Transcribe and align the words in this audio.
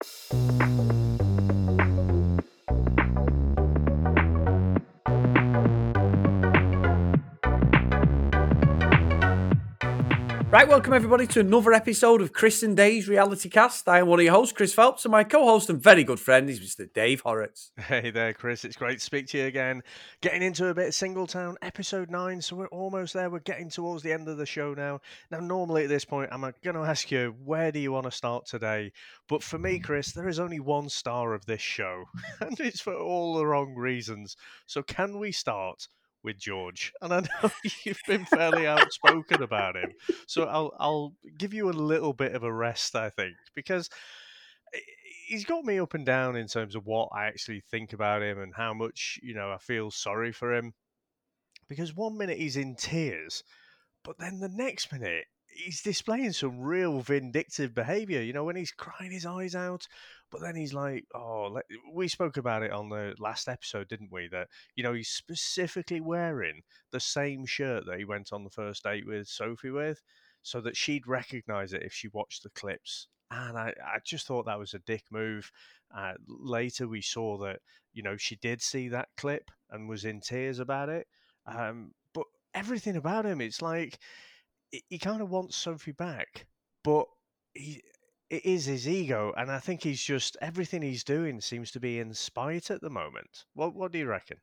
Thank 0.00 0.62
you. 0.62 0.87
Right, 10.58 10.66
welcome 10.66 10.92
everybody 10.92 11.28
to 11.28 11.38
another 11.38 11.72
episode 11.72 12.20
of 12.20 12.32
Chris 12.32 12.64
and 12.64 12.76
Dave's 12.76 13.06
Reality 13.06 13.48
Cast. 13.48 13.88
I 13.88 14.00
am 14.00 14.08
one 14.08 14.18
of 14.18 14.24
your 14.24 14.34
hosts, 14.34 14.52
Chris 14.52 14.74
Phelps, 14.74 15.04
and 15.04 15.12
my 15.12 15.22
co-host 15.22 15.70
and 15.70 15.80
very 15.80 16.02
good 16.02 16.18
friend 16.18 16.50
is 16.50 16.58
Mr. 16.58 16.92
Dave 16.92 17.20
Horrocks. 17.20 17.70
Hey 17.78 18.10
there, 18.10 18.32
Chris. 18.32 18.64
It's 18.64 18.74
great 18.74 18.98
to 18.98 19.04
speak 19.04 19.28
to 19.28 19.38
you 19.38 19.44
again. 19.44 19.82
Getting 20.20 20.42
into 20.42 20.66
a 20.66 20.74
bit 20.74 20.88
of 20.88 20.94
Singletown, 20.94 21.54
episode 21.62 22.10
nine, 22.10 22.42
so 22.42 22.56
we're 22.56 22.66
almost 22.70 23.14
there. 23.14 23.30
We're 23.30 23.38
getting 23.38 23.70
towards 23.70 24.02
the 24.02 24.12
end 24.12 24.26
of 24.26 24.36
the 24.36 24.46
show 24.46 24.74
now. 24.74 25.00
Now, 25.30 25.38
normally 25.38 25.84
at 25.84 25.90
this 25.90 26.04
point, 26.04 26.30
I'm 26.32 26.40
going 26.40 26.54
to 26.64 26.82
ask 26.82 27.08
you, 27.12 27.36
where 27.44 27.70
do 27.70 27.78
you 27.78 27.92
want 27.92 28.06
to 28.06 28.10
start 28.10 28.44
today? 28.44 28.90
But 29.28 29.44
for 29.44 29.58
me, 29.58 29.76
hmm. 29.76 29.84
Chris, 29.84 30.10
there 30.10 30.28
is 30.28 30.40
only 30.40 30.58
one 30.58 30.88
star 30.88 31.34
of 31.34 31.46
this 31.46 31.62
show, 31.62 32.02
and 32.40 32.58
it's 32.58 32.80
for 32.80 32.94
all 32.94 33.34
the 33.34 33.46
wrong 33.46 33.76
reasons. 33.76 34.36
So, 34.66 34.82
can 34.82 35.20
we 35.20 35.30
start 35.30 35.86
with 36.22 36.38
George, 36.38 36.92
and 37.00 37.12
I 37.12 37.20
know 37.20 37.50
you've 37.84 38.00
been 38.06 38.24
fairly 38.24 38.66
outspoken 38.66 39.42
about 39.42 39.76
him. 39.76 39.92
So 40.26 40.44
I'll 40.44 40.72
I'll 40.78 41.14
give 41.38 41.54
you 41.54 41.70
a 41.70 41.72
little 41.72 42.12
bit 42.12 42.34
of 42.34 42.42
a 42.42 42.52
rest, 42.52 42.94
I 42.94 43.10
think, 43.10 43.36
because 43.54 43.88
he's 45.26 45.44
got 45.44 45.64
me 45.64 45.78
up 45.78 45.94
and 45.94 46.04
down 46.04 46.36
in 46.36 46.46
terms 46.46 46.74
of 46.74 46.86
what 46.86 47.10
I 47.12 47.26
actually 47.26 47.62
think 47.70 47.92
about 47.92 48.22
him 48.22 48.40
and 48.40 48.52
how 48.54 48.74
much 48.74 49.18
you 49.22 49.34
know 49.34 49.50
I 49.50 49.58
feel 49.58 49.90
sorry 49.90 50.32
for 50.32 50.54
him. 50.54 50.74
Because 51.68 51.94
one 51.94 52.16
minute 52.16 52.38
he's 52.38 52.56
in 52.56 52.76
tears, 52.76 53.44
but 54.02 54.18
then 54.18 54.40
the 54.40 54.48
next 54.48 54.90
minute 54.90 55.26
he's 55.58 55.82
displaying 55.82 56.32
some 56.32 56.60
real 56.60 57.00
vindictive 57.00 57.74
behavior. 57.74 58.22
You 58.22 58.32
know, 58.32 58.44
when 58.44 58.56
he's 58.56 58.72
crying 58.72 59.10
his 59.10 59.26
eyes 59.26 59.54
out, 59.54 59.86
but 60.30 60.40
then 60.40 60.54
he's 60.54 60.74
like, 60.74 61.04
oh, 61.14 61.60
we 61.92 62.08
spoke 62.08 62.36
about 62.36 62.62
it 62.62 62.70
on 62.70 62.88
the 62.88 63.14
last 63.18 63.48
episode, 63.48 63.88
didn't 63.88 64.12
we? 64.12 64.28
That, 64.28 64.48
you 64.76 64.82
know, 64.82 64.92
he's 64.92 65.08
specifically 65.08 66.00
wearing 66.00 66.62
the 66.92 67.00
same 67.00 67.44
shirt 67.46 67.86
that 67.86 67.98
he 67.98 68.04
went 68.04 68.32
on 68.32 68.44
the 68.44 68.50
first 68.50 68.84
date 68.84 69.06
with 69.06 69.26
Sophie 69.28 69.70
with 69.70 70.02
so 70.42 70.60
that 70.60 70.76
she'd 70.76 71.06
recognize 71.06 71.72
it 71.72 71.82
if 71.82 71.92
she 71.92 72.08
watched 72.08 72.42
the 72.42 72.50
clips. 72.50 73.08
And 73.30 73.58
I, 73.58 73.74
I 73.84 73.98
just 74.04 74.26
thought 74.26 74.46
that 74.46 74.58
was 74.58 74.74
a 74.74 74.78
dick 74.80 75.04
move. 75.10 75.50
Uh, 75.94 76.14
later, 76.26 76.86
we 76.88 77.02
saw 77.02 77.36
that, 77.38 77.60
you 77.92 78.02
know, 78.02 78.16
she 78.16 78.36
did 78.36 78.62
see 78.62 78.88
that 78.88 79.08
clip 79.16 79.50
and 79.70 79.88
was 79.88 80.04
in 80.04 80.20
tears 80.20 80.60
about 80.60 80.88
it. 80.88 81.06
Um, 81.46 81.92
but 82.14 82.24
everything 82.54 82.96
about 82.96 83.26
him, 83.26 83.40
it's 83.40 83.60
like 83.60 83.98
he 84.70 84.98
kind 84.98 85.22
of 85.22 85.30
wants 85.30 85.56
Sophie 85.56 85.92
back, 85.92 86.46
but 86.84 87.06
he 87.54 87.82
it 88.30 88.44
is 88.44 88.66
his 88.66 88.86
ego, 88.86 89.32
and 89.36 89.50
I 89.50 89.58
think 89.58 89.82
he's 89.82 90.02
just 90.02 90.36
everything 90.42 90.82
he's 90.82 91.04
doing 91.04 91.40
seems 91.40 91.70
to 91.72 91.80
be 91.80 91.98
in 91.98 92.12
spite 92.12 92.70
at 92.70 92.80
the 92.82 92.90
moment. 92.90 93.44
What 93.54 93.74
What 93.74 93.92
do 93.92 93.98
you 93.98 94.06
reckon? 94.06 94.38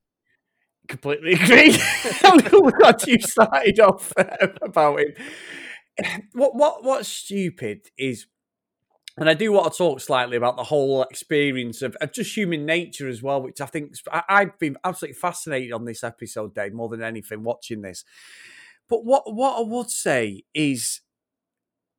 Completely 0.87 1.33
agree. 1.41 1.77
I'm 2.23 2.39
glad 2.39 3.05
you 3.05 3.19
started 3.19 3.79
off 3.79 4.11
um, 4.17 4.53
about 4.61 4.99
him. 4.99 5.13
What 6.33 6.55
What 6.55 6.83
What's 6.83 7.07
stupid 7.07 7.87
is, 7.97 8.27
and 9.17 9.29
I 9.29 9.33
do 9.33 9.51
want 9.51 9.71
to 9.71 9.77
talk 9.77 10.01
slightly 10.01 10.35
about 10.35 10.57
the 10.57 10.63
whole 10.63 11.03
experience 11.03 11.81
of, 11.81 11.95
of 12.01 12.11
just 12.11 12.35
human 12.35 12.65
nature 12.65 13.07
as 13.07 13.23
well, 13.23 13.41
which 13.41 13.61
I 13.61 13.65
think 13.65 13.93
I, 14.11 14.23
I've 14.27 14.59
been 14.59 14.77
absolutely 14.83 15.15
fascinated 15.15 15.71
on 15.71 15.85
this 15.85 16.03
episode, 16.03 16.53
Dave, 16.53 16.73
more 16.73 16.89
than 16.89 17.01
anything 17.01 17.43
watching 17.43 17.81
this. 17.81 18.03
But 18.89 19.03
what 19.03 19.33
what 19.33 19.57
I 19.57 19.61
would 19.61 19.89
say 19.89 20.43
is 20.53 21.01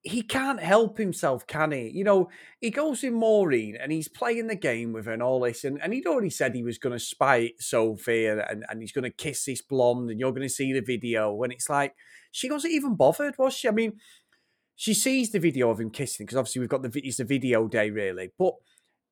he 0.07 0.23
can't 0.23 0.61
help 0.61 0.99
himself, 0.99 1.47
can 1.49 1.73
he? 1.73 1.91
You 1.93 2.05
know, 2.05 2.29
he 2.61 2.71
goes 2.71 3.03
in 3.03 3.15
Maureen 3.15 3.77
and 3.81 3.91
he's 3.91 4.07
playing 4.07 4.47
the 4.47 4.55
game 4.55 4.93
with 4.93 5.07
her 5.07 5.13
and 5.13 5.23
all 5.23 5.41
this. 5.41 5.65
And, 5.65 5.83
and 5.83 5.93
he'd 5.93 6.07
already 6.07 6.31
said 6.31 6.55
he 6.55 6.63
was 6.63 6.79
going 6.79 6.93
to 6.93 7.05
spite 7.05 7.55
Sophie 7.59 8.27
and, 8.27 8.41
and, 8.41 8.65
and 8.69 8.81
he's 8.81 8.93
going 8.93 9.03
to 9.03 9.11
kiss 9.11 9.45
this 9.45 9.63
blonde 9.63 10.09
and 10.11 10.21
you're 10.21 10.31
going 10.31 10.43
to 10.43 10.49
see 10.49 10.73
the 10.73 10.81
video. 10.81 11.33
When 11.33 11.51
it's 11.51 11.69
like, 11.69 11.95
she 12.31 12.49
wasn't 12.49 12.75
even 12.75 12.95
bothered, 12.95 13.37
was 13.37 13.55
she? 13.55 13.67
I 13.67 13.73
mean, 13.73 13.95
she 14.77 14.95
sees 14.95 15.33
the 15.33 15.41
video 15.41 15.71
of 15.71 15.81
him 15.81 15.91
kissing 15.91 16.25
because 16.25 16.39
obviously 16.39 16.61
we've 16.61 16.69
got 16.69 16.83
the 16.83 17.01
it's 17.03 17.19
a 17.19 17.25
video 17.25 17.67
day, 17.67 17.91
really. 17.91 18.31
But 18.39 18.55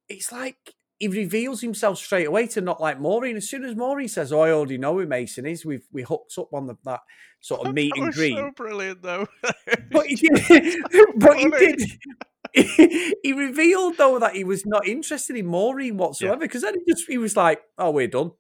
it's 0.08 0.30
like 0.30 0.74
he 0.98 1.08
reveals 1.08 1.60
himself 1.60 1.98
straight 1.98 2.26
away 2.26 2.46
to 2.48 2.60
not 2.60 2.80
like 2.80 3.00
Maureen. 3.00 3.36
As 3.36 3.48
soon 3.48 3.64
as 3.64 3.74
Maureen 3.74 4.08
says, 4.08 4.32
"Oh, 4.32 4.40
I 4.40 4.52
already 4.52 4.78
know 4.78 4.98
who 4.98 5.06
Mason 5.06 5.46
is," 5.46 5.64
we've 5.64 5.86
we 5.92 6.02
hooked 6.02 6.38
up 6.38 6.52
on 6.52 6.66
the, 6.66 6.76
that 6.84 7.00
sort 7.40 7.66
of 7.66 7.74
meet 7.74 7.92
and 7.96 8.12
greet. 8.12 8.36
So 8.36 8.50
brilliant, 8.56 9.02
though. 9.02 9.26
but 9.90 10.06
he 10.06 10.16
did. 10.16 10.84
but 11.16 11.38
he 11.38 11.50
did. 11.50 11.82
He, 13.22 13.32
revealed 13.32 13.98
though 13.98 14.20
that 14.20 14.36
he 14.36 14.44
was 14.44 14.64
not 14.64 14.86
interested 14.86 15.34
in 15.34 15.46
Maureen 15.46 15.96
whatsoever 15.96 16.38
because 16.38 16.62
yeah. 16.62 16.70
then 16.70 16.80
he 16.86 16.92
just 16.92 17.08
he 17.08 17.18
was 17.18 17.36
like, 17.36 17.60
"Oh, 17.76 17.90
we're 17.90 18.06
done," 18.06 18.30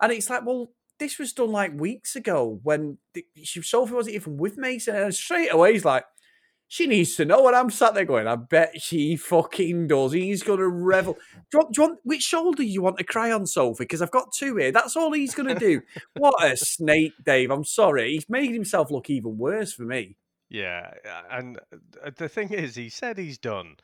and 0.00 0.12
it's 0.12 0.30
like, 0.30 0.46
well, 0.46 0.70
this 0.98 1.18
was 1.18 1.32
done 1.32 1.52
like 1.52 1.78
weeks 1.78 2.16
ago 2.16 2.60
when 2.62 2.98
the, 3.14 3.24
Sophie 3.44 3.94
wasn't 3.94 4.16
even 4.16 4.38
with 4.38 4.56
Mason, 4.56 4.96
and 4.96 5.14
straight 5.14 5.52
away 5.52 5.74
he's 5.74 5.84
like, 5.84 6.04
she 6.68 6.86
needs 6.86 7.16
to 7.16 7.24
know. 7.24 7.46
And 7.48 7.56
I'm 7.56 7.70
sat 7.70 7.94
there 7.94 8.04
going, 8.04 8.26
I 8.26 8.36
bet 8.36 8.80
she 8.80 9.16
fucking 9.16 9.88
does. 9.88 10.12
He's 10.12 10.42
going 10.42 10.58
to 10.58 10.68
revel. 10.68 11.14
Do 11.14 11.18
you, 11.54 11.58
want, 11.58 11.74
do 11.74 11.80
you 11.80 11.88
want, 11.88 12.00
which 12.04 12.22
shoulder 12.22 12.62
you 12.62 12.82
want 12.82 12.98
to 12.98 13.04
cry 13.04 13.32
on, 13.32 13.46
Sophie? 13.46 13.84
Because 13.84 14.02
I've 14.02 14.10
got 14.10 14.32
two 14.32 14.56
here. 14.56 14.70
That's 14.70 14.94
all 14.94 15.12
he's 15.12 15.34
going 15.34 15.48
to 15.48 15.58
do. 15.58 15.80
what 16.18 16.44
a 16.44 16.56
snake, 16.56 17.14
Dave. 17.24 17.50
I'm 17.50 17.64
sorry. 17.64 18.12
He's 18.12 18.28
made 18.28 18.52
himself 18.52 18.90
look 18.90 19.08
even 19.08 19.38
worse 19.38 19.72
for 19.72 19.84
me. 19.84 20.18
Yeah. 20.50 20.90
And 21.30 21.58
uh, 22.04 22.10
the 22.16 22.28
thing 22.28 22.52
is, 22.52 22.74
he 22.74 22.90
said 22.90 23.16
he's 23.16 23.38
done. 23.38 23.76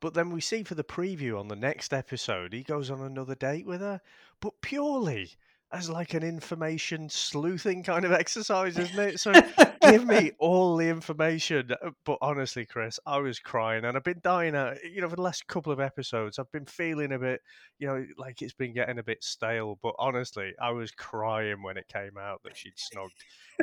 But 0.00 0.14
then 0.14 0.30
we 0.30 0.40
see 0.40 0.62
for 0.62 0.74
the 0.74 0.84
preview 0.84 1.38
on 1.38 1.48
the 1.48 1.56
next 1.56 1.92
episode, 1.92 2.52
he 2.52 2.62
goes 2.62 2.90
on 2.90 3.00
another 3.00 3.36
date 3.36 3.66
with 3.66 3.80
her, 3.80 4.00
but 4.40 4.60
purely 4.60 5.30
as 5.72 5.88
like 5.88 6.12
an 6.12 6.22
information 6.22 7.08
sleuthing 7.08 7.82
kind 7.82 8.04
of 8.04 8.12
exercise, 8.12 8.78
isn't 8.78 8.98
it? 8.98 9.20
So 9.20 9.32
give 9.82 10.04
me 10.04 10.32
all 10.38 10.76
the 10.76 10.88
information. 10.88 11.70
Uh, 11.82 11.90
but 12.04 12.18
honestly, 12.20 12.66
Chris, 12.66 13.00
I 13.06 13.18
was 13.18 13.38
crying 13.38 13.84
and 13.84 13.96
I've 13.96 14.04
been 14.04 14.20
dying 14.22 14.54
out. 14.54 14.76
You 14.84 15.00
know, 15.00 15.08
for 15.08 15.16
the 15.16 15.22
last 15.22 15.46
couple 15.46 15.72
of 15.72 15.80
episodes, 15.80 16.38
I've 16.38 16.52
been 16.52 16.66
feeling 16.66 17.12
a 17.12 17.18
bit, 17.18 17.40
you 17.78 17.86
know, 17.86 18.04
like 18.18 18.42
it's 18.42 18.52
been 18.52 18.74
getting 18.74 18.98
a 18.98 19.02
bit 19.02 19.24
stale. 19.24 19.78
But 19.82 19.94
honestly, 19.98 20.52
I 20.60 20.72
was 20.72 20.90
crying 20.90 21.62
when 21.62 21.78
it 21.78 21.88
came 21.88 22.18
out 22.20 22.42
that 22.44 22.56
she'd 22.56 22.74
snogged 22.76 23.08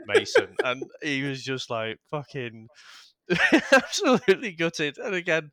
Mason, 0.08 0.56
and 0.64 0.84
he 1.03 1.22
was 1.22 1.44
just 1.44 1.69
like 1.69 2.00
fucking 2.09 2.68
absolutely 3.72 4.52
gutted. 4.53 4.98
And 4.98 5.14
again, 5.14 5.52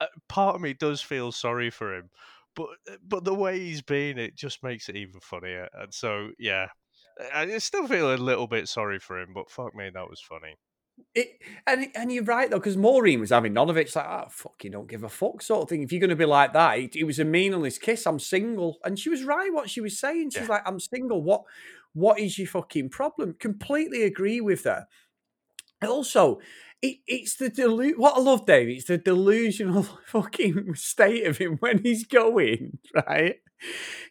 uh, 0.00 0.06
part 0.28 0.54
of 0.54 0.62
me 0.62 0.72
does 0.72 1.02
feel 1.02 1.30
sorry 1.30 1.68
for 1.68 1.94
him 1.94 2.08
but 2.54 2.66
uh, 2.90 2.96
but 3.06 3.24
the 3.24 3.34
way 3.34 3.58
he's 3.58 3.82
been, 3.82 4.18
it 4.18 4.36
just 4.36 4.62
makes 4.62 4.88
it 4.88 4.96
even 4.96 5.20
funnier. 5.20 5.68
And 5.74 5.92
so, 5.92 6.30
yeah, 6.38 6.66
I 7.34 7.58
still 7.58 7.86
feel 7.86 8.14
a 8.14 8.16
little 8.16 8.46
bit 8.46 8.68
sorry 8.68 8.98
for 8.98 9.20
him, 9.20 9.28
but 9.34 9.50
fuck 9.50 9.74
me, 9.74 9.90
that 9.92 10.08
was 10.08 10.20
funny. 10.20 10.56
It, 11.14 11.28
and 11.66 11.86
and 11.94 12.12
you're 12.12 12.24
right 12.24 12.50
though, 12.50 12.58
because 12.58 12.76
Maureen 12.76 13.20
was 13.20 13.30
having 13.30 13.54
none 13.54 13.70
of 13.70 13.76
it. 13.76 13.86
It's 13.86 13.96
like, 13.96 14.06
oh, 14.06 14.26
fuck, 14.28 14.62
you 14.62 14.70
don't 14.70 14.88
give 14.88 15.02
a 15.02 15.08
fuck, 15.08 15.42
sort 15.42 15.62
of 15.62 15.68
thing. 15.68 15.82
If 15.82 15.92
you're 15.92 16.00
going 16.00 16.10
to 16.10 16.16
be 16.16 16.26
like 16.26 16.52
that, 16.52 16.78
it, 16.78 16.96
it 16.96 17.04
was 17.04 17.18
a 17.18 17.24
meaningless 17.24 17.78
kiss. 17.78 18.06
I'm 18.06 18.18
single, 18.18 18.78
and 18.84 18.98
she 18.98 19.08
was 19.08 19.24
right 19.24 19.52
what 19.52 19.70
she 19.70 19.80
was 19.80 19.98
saying. 19.98 20.30
She's 20.30 20.42
yeah. 20.42 20.48
like, 20.48 20.62
I'm 20.66 20.78
single. 20.78 21.22
What 21.22 21.42
what 21.92 22.20
is 22.20 22.38
your 22.38 22.48
fucking 22.48 22.90
problem? 22.90 23.34
Completely 23.38 24.02
agree 24.02 24.40
with 24.40 24.64
her. 24.64 24.86
Also, 25.82 26.38
it, 26.82 26.98
it's 27.06 27.36
the 27.36 27.50
delu- 27.50 27.96
what 27.96 28.16
I 28.16 28.20
love, 28.20 28.46
Dave. 28.46 28.68
It's 28.68 28.86
the 28.86 28.98
delusional 28.98 29.82
fucking 30.06 30.74
state 30.74 31.26
of 31.26 31.38
him 31.38 31.56
when 31.60 31.82
he's 31.82 32.04
going 32.04 32.78
right. 32.94 33.36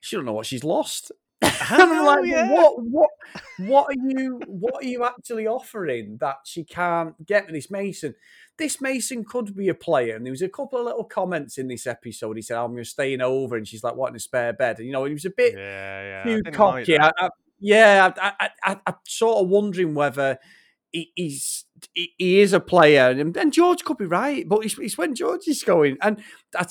She 0.01 0.15
don't 0.15 0.25
know 0.25 0.33
what 0.33 0.45
she's 0.45 0.63
lost. 0.63 1.11
and 1.41 1.53
I'm 1.71 2.05
like, 2.05 2.25
yeah. 2.25 2.51
what, 2.51 2.83
what, 2.83 3.09
what 3.59 3.87
are 3.89 4.09
you, 4.09 4.41
what 4.45 4.83
are 4.83 4.87
you 4.87 5.05
actually 5.05 5.47
offering 5.47 6.17
that 6.19 6.35
she 6.45 6.65
can't 6.65 7.25
get 7.25 7.45
with 7.45 7.55
this 7.55 7.71
Mason? 7.71 8.13
This 8.57 8.81
Mason 8.81 9.23
could 9.23 9.55
be 9.55 9.69
a 9.69 9.73
player, 9.73 10.17
and 10.17 10.25
there 10.25 10.33
was 10.33 10.41
a 10.41 10.49
couple 10.49 10.79
of 10.79 10.85
little 10.85 11.05
comments 11.05 11.57
in 11.57 11.69
this 11.69 11.87
episode. 11.87 12.35
He 12.35 12.41
said, 12.41 12.57
"I'm 12.57 12.71
going 12.71 12.83
to 12.83 12.89
staying 12.89 13.21
over," 13.21 13.55
and 13.55 13.65
she's 13.65 13.85
like, 13.85 13.95
"What 13.95 14.09
in 14.09 14.17
a 14.17 14.19
spare 14.19 14.51
bed?" 14.51 14.79
And 14.79 14.85
you 14.85 14.91
know, 14.91 15.05
he 15.05 15.13
was 15.13 15.23
a 15.23 15.29
bit 15.29 15.53
yeah, 15.55 16.23
yeah. 16.25 16.41
too 16.41 16.41
cocky. 16.51 16.97
Like 16.97 17.13
I, 17.17 17.25
I, 17.27 17.29
yeah, 17.61 18.11
I, 18.17 18.49
I, 18.61 18.77
I'm 18.85 18.95
sort 19.07 19.41
of 19.41 19.47
wondering 19.47 19.95
whether 19.95 20.39
he, 20.91 21.11
he's 21.15 21.65
he, 21.93 22.39
is 22.39 22.53
a 22.53 22.59
player, 22.59 23.09
and, 23.09 23.53
George 23.53 23.83
could 23.83 23.97
be 23.97 24.05
right, 24.05 24.47
but 24.47 24.65
it's, 24.65 24.77
it's, 24.79 24.97
when 24.97 25.15
George 25.15 25.47
is 25.47 25.63
going. 25.63 25.97
And 26.01 26.21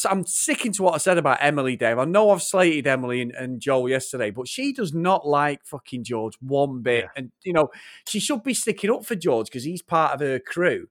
I'm 0.05 0.27
sticking 0.27 0.73
to 0.73 0.83
what 0.83 0.95
I 0.95 0.99
said 0.99 1.19
about 1.19 1.39
Emily, 1.41 1.77
Dave. 1.77 1.99
I 1.99 2.05
know 2.05 2.31
I've 2.31 2.43
slated 2.43 2.87
Emily 2.87 3.23
and, 3.23 3.33
and 3.33 3.61
Joel 3.61 3.89
yesterday, 3.89 4.31
but 4.31 4.49
she 4.49 4.73
does 4.73 4.93
not 4.93 5.27
like 5.27 5.65
fucking 5.65 6.05
George 6.05 6.35
one 6.41 6.83
bit. 6.83 7.05
Yeah. 7.05 7.11
And 7.17 7.33
you 7.43 7.53
know, 7.53 7.69
she 8.07 8.21
should 8.21 8.43
be 8.43 8.55
sticking 8.55 8.91
up 8.91 9.05
for 9.05 9.15
George 9.15 9.47
because 9.47 9.65
he's 9.65 9.83
part 9.83 10.15
of 10.15 10.21
her 10.21 10.39
crew. 10.39 10.89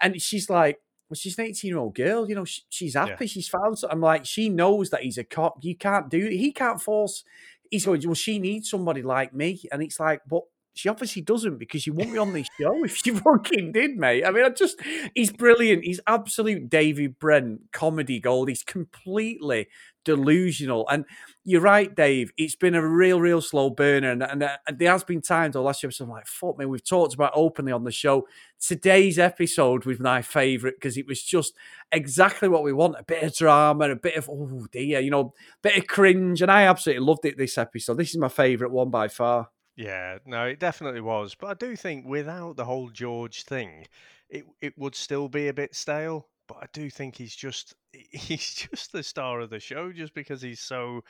And 0.00 0.20
she's 0.20 0.50
like, 0.50 0.78
well, 1.08 1.16
she's 1.16 1.38
an 1.38 1.46
18 1.46 1.68
year 1.68 1.78
old 1.78 1.94
girl. 1.94 2.28
You 2.28 2.34
know, 2.34 2.44
she, 2.44 2.62
she's 2.68 2.94
happy. 2.94 3.24
Yeah. 3.24 3.28
She's 3.28 3.48
found 3.48 3.78
something. 3.78 3.94
I'm 3.94 4.00
like, 4.00 4.26
she 4.26 4.48
knows 4.48 4.90
that 4.90 5.02
he's 5.02 5.18
a 5.18 5.24
cop. 5.24 5.58
You 5.62 5.76
can't 5.76 6.10
do 6.10 6.26
it. 6.26 6.32
He 6.32 6.52
can't 6.52 6.80
force. 6.80 7.24
He's 7.70 7.84
going, 7.84 8.02
well, 8.04 8.14
she 8.14 8.38
needs 8.38 8.70
somebody 8.70 9.02
like 9.02 9.32
me. 9.32 9.62
And 9.70 9.82
it's 9.82 10.00
like, 10.00 10.22
but 10.28 10.42
she 10.76 10.88
obviously 10.88 11.22
doesn't 11.22 11.58
because 11.58 11.86
you 11.86 11.92
won't 11.92 12.12
be 12.12 12.18
on 12.18 12.32
this 12.32 12.48
show 12.60 12.84
if 12.84 12.96
she 12.96 13.10
fucking 13.14 13.72
did, 13.72 13.96
mate. 13.96 14.24
I 14.24 14.30
mean, 14.30 14.44
I 14.44 14.50
just 14.50 14.80
he's 15.14 15.32
brilliant. 15.32 15.84
He's 15.84 16.00
absolute 16.06 16.68
David 16.68 17.18
Brent 17.18 17.60
comedy 17.72 18.20
gold. 18.20 18.48
He's 18.48 18.62
completely 18.62 19.68
delusional. 20.06 20.88
And 20.88 21.04
you're 21.44 21.60
right, 21.60 21.94
Dave. 21.94 22.30
It's 22.38 22.56
been 22.56 22.74
a 22.74 22.86
real, 22.86 23.20
real 23.20 23.42
slow 23.42 23.70
burner, 23.70 24.12
and, 24.12 24.22
and, 24.22 24.42
uh, 24.42 24.56
there 24.74 24.92
has 24.92 25.04
been 25.04 25.20
times 25.20 25.54
the 25.54 25.60
last 25.60 25.84
episode 25.84 26.04
I'm 26.04 26.10
like, 26.10 26.26
"Fuck 26.26 26.58
me." 26.58 26.64
We've 26.64 26.82
talked 26.82 27.14
about 27.14 27.32
openly 27.34 27.72
on 27.72 27.84
the 27.84 27.90
show. 27.90 28.26
Today's 28.60 29.18
episode 29.18 29.84
was 29.84 30.00
my 30.00 30.22
favourite 30.22 30.76
because 30.76 30.96
it 30.96 31.06
was 31.06 31.22
just 31.22 31.54
exactly 31.92 32.48
what 32.48 32.62
we 32.62 32.72
want: 32.72 32.96
a 32.98 33.02
bit 33.02 33.22
of 33.22 33.34
drama, 33.34 33.90
a 33.90 33.96
bit 33.96 34.16
of 34.16 34.30
oh 34.30 34.66
dear, 34.72 35.00
you 35.00 35.10
know, 35.10 35.34
bit 35.62 35.76
of 35.76 35.86
cringe, 35.86 36.40
and 36.40 36.50
I 36.50 36.62
absolutely 36.62 37.04
loved 37.04 37.24
it. 37.24 37.36
This 37.36 37.58
episode, 37.58 37.98
this 37.98 38.10
is 38.10 38.18
my 38.18 38.28
favourite 38.28 38.72
one 38.72 38.90
by 38.90 39.08
far. 39.08 39.48
Yeah, 39.76 40.18
no, 40.24 40.46
it 40.46 40.58
definitely 40.58 41.00
was. 41.02 41.34
But 41.34 41.48
I 41.48 41.54
do 41.54 41.76
think 41.76 42.06
without 42.06 42.56
the 42.56 42.64
whole 42.64 42.88
George 42.90 43.42
thing, 43.44 43.86
it 44.28 44.44
it 44.60 44.76
would 44.78 44.94
still 44.94 45.28
be 45.28 45.48
a 45.48 45.52
bit 45.54 45.74
stale 45.74 46.28
but 46.48 46.58
I 46.58 46.66
do 46.72 46.88
think 46.90 47.16
he's 47.16 47.34
just 47.34 47.74
he's 47.92 48.54
just 48.54 48.92
the 48.92 49.02
star 49.02 49.40
of 49.40 49.50
the 49.50 49.58
show 49.60 49.92
just 49.92 50.14
because 50.14 50.40
he's 50.42 50.60
so 50.60 51.02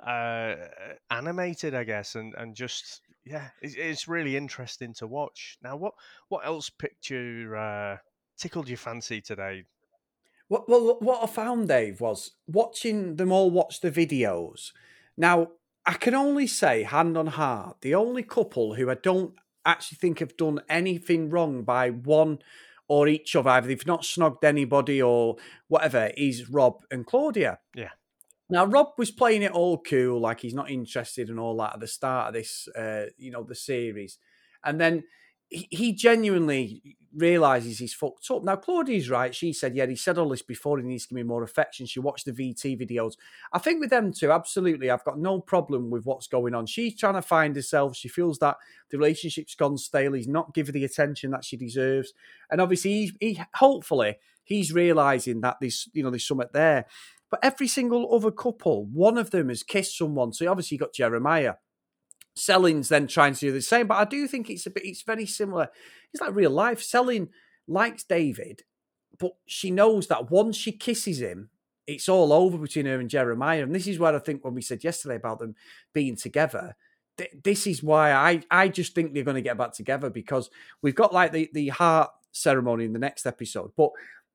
uh, 0.00 0.56
animated, 1.10 1.74
I 1.74 1.84
guess, 1.84 2.14
and 2.16 2.34
and 2.36 2.54
just 2.56 3.02
yeah, 3.24 3.50
it's, 3.62 3.74
it's 3.76 4.08
really 4.08 4.36
interesting 4.36 4.94
to 4.94 5.06
watch. 5.08 5.58
Now, 5.62 5.76
what 5.76 5.94
what 6.28 6.46
else 6.46 6.70
picture 6.70 7.56
uh, 7.56 7.98
tickled 8.38 8.68
your 8.68 8.78
fancy 8.78 9.20
today? 9.20 9.64
Well, 10.48 10.96
what 11.00 11.22
I 11.24 11.26
found, 11.26 11.68
Dave, 11.68 12.00
was 12.00 12.32
watching 12.46 13.16
them 13.16 13.32
all 13.32 13.50
watch 13.50 13.80
the 13.80 13.90
videos. 13.90 14.72
Now, 15.16 15.52
I 15.86 15.94
can 15.94 16.14
only 16.14 16.48
say, 16.48 16.82
hand 16.82 17.16
on 17.16 17.28
heart, 17.28 17.76
the 17.80 17.94
only 17.94 18.24
couple 18.24 18.74
who 18.74 18.90
I 18.90 18.94
don't 18.94 19.34
actually 19.64 19.98
think 19.98 20.18
have 20.18 20.36
done 20.36 20.60
anything 20.68 21.30
wrong 21.30 21.62
by 21.62 21.90
one 21.90 22.40
or 22.88 23.08
each 23.08 23.34
of 23.34 23.46
either 23.46 23.68
they've 23.68 23.86
not 23.86 24.02
snogged 24.02 24.44
anybody 24.44 25.00
or 25.00 25.36
whatever 25.68 26.10
is 26.16 26.48
Rob 26.48 26.82
and 26.90 27.06
Claudia. 27.06 27.58
Yeah. 27.74 27.90
Now 28.48 28.64
Rob 28.64 28.88
was 28.96 29.10
playing 29.10 29.42
it 29.42 29.52
all 29.52 29.78
cool, 29.78 30.20
like 30.20 30.40
he's 30.40 30.54
not 30.54 30.70
interested 30.70 31.28
in 31.28 31.38
all 31.38 31.56
that 31.58 31.74
at 31.74 31.80
the 31.80 31.88
start 31.88 32.28
of 32.28 32.34
this, 32.34 32.68
uh, 32.76 33.06
you 33.16 33.30
know, 33.32 33.42
the 33.42 33.56
series, 33.56 34.18
and 34.64 34.80
then 34.80 35.04
he, 35.48 35.66
he 35.70 35.92
genuinely 35.92 36.96
realizes 37.16 37.78
he's 37.78 37.94
fucked 37.94 38.30
up. 38.30 38.44
Now, 38.44 38.56
Claudia's 38.56 39.10
right. 39.10 39.34
She 39.34 39.52
said, 39.52 39.74
yeah, 39.74 39.86
he 39.86 39.96
said 39.96 40.18
all 40.18 40.28
this 40.28 40.42
before. 40.42 40.78
He 40.78 40.84
needs 40.84 41.04
to 41.04 41.08
give 41.08 41.16
me 41.16 41.22
more 41.22 41.42
affection. 41.42 41.86
She 41.86 42.00
watched 42.00 42.26
the 42.26 42.32
VT 42.32 42.78
videos. 42.80 43.14
I 43.52 43.58
think 43.58 43.80
with 43.80 43.90
them 43.90 44.12
two, 44.12 44.30
absolutely, 44.30 44.90
I've 44.90 45.04
got 45.04 45.18
no 45.18 45.40
problem 45.40 45.90
with 45.90 46.04
what's 46.04 46.26
going 46.26 46.54
on. 46.54 46.66
She's 46.66 46.96
trying 46.96 47.14
to 47.14 47.22
find 47.22 47.56
herself. 47.56 47.96
She 47.96 48.08
feels 48.08 48.38
that 48.38 48.56
the 48.90 48.98
relationship's 48.98 49.54
gone 49.54 49.78
stale. 49.78 50.12
He's 50.12 50.28
not 50.28 50.54
giving 50.54 50.74
the 50.74 50.84
attention 50.84 51.30
that 51.30 51.44
she 51.44 51.56
deserves. 51.56 52.12
And 52.50 52.60
obviously, 52.60 52.92
he, 52.92 53.12
he 53.20 53.42
hopefully, 53.54 54.16
he's 54.44 54.72
realizing 54.72 55.40
that 55.40 55.56
there's, 55.60 55.88
you 55.92 56.02
know, 56.02 56.10
there's 56.10 56.26
something 56.26 56.48
there. 56.52 56.86
But 57.30 57.40
every 57.42 57.66
single 57.66 58.14
other 58.14 58.30
couple, 58.30 58.86
one 58.86 59.18
of 59.18 59.30
them 59.30 59.48
has 59.48 59.62
kissed 59.62 59.98
someone. 59.98 60.32
So 60.32 60.48
obviously, 60.50 60.76
you 60.76 60.80
got 60.80 60.92
Jeremiah. 60.92 61.54
Selin's 62.36 62.88
then 62.88 63.06
trying 63.06 63.34
to 63.34 63.40
do 63.40 63.52
the 63.52 63.62
same, 63.62 63.86
but 63.86 63.96
I 63.96 64.04
do 64.04 64.28
think 64.28 64.50
it's 64.50 64.66
a 64.66 64.70
bit. 64.70 64.84
It's 64.84 65.02
very 65.02 65.26
similar. 65.26 65.68
It's 66.12 66.20
like 66.20 66.34
real 66.34 66.50
life. 66.50 66.80
Selin 66.82 67.28
likes 67.66 68.04
David, 68.04 68.62
but 69.18 69.32
she 69.46 69.70
knows 69.70 70.06
that 70.08 70.30
once 70.30 70.56
she 70.56 70.72
kisses 70.72 71.20
him, 71.20 71.50
it's 71.86 72.08
all 72.08 72.32
over 72.32 72.58
between 72.58 72.86
her 72.86 73.00
and 73.00 73.08
Jeremiah. 73.08 73.62
And 73.62 73.74
this 73.74 73.86
is 73.86 73.98
where 73.98 74.14
I 74.14 74.18
think 74.18 74.44
when 74.44 74.54
we 74.54 74.62
said 74.62 74.84
yesterday 74.84 75.16
about 75.16 75.38
them 75.38 75.54
being 75.94 76.16
together, 76.16 76.76
th- 77.16 77.30
this 77.42 77.66
is 77.66 77.82
why 77.82 78.12
I 78.12 78.42
I 78.50 78.68
just 78.68 78.94
think 78.94 79.14
they're 79.14 79.24
going 79.24 79.36
to 79.36 79.42
get 79.42 79.58
back 79.58 79.72
together 79.72 80.10
because 80.10 80.50
we've 80.82 80.94
got 80.94 81.14
like 81.14 81.32
the 81.32 81.48
the 81.54 81.68
heart 81.68 82.10
ceremony 82.32 82.84
in 82.84 82.92
the 82.92 82.98
next 82.98 83.24
episode, 83.24 83.72
but 83.76 83.90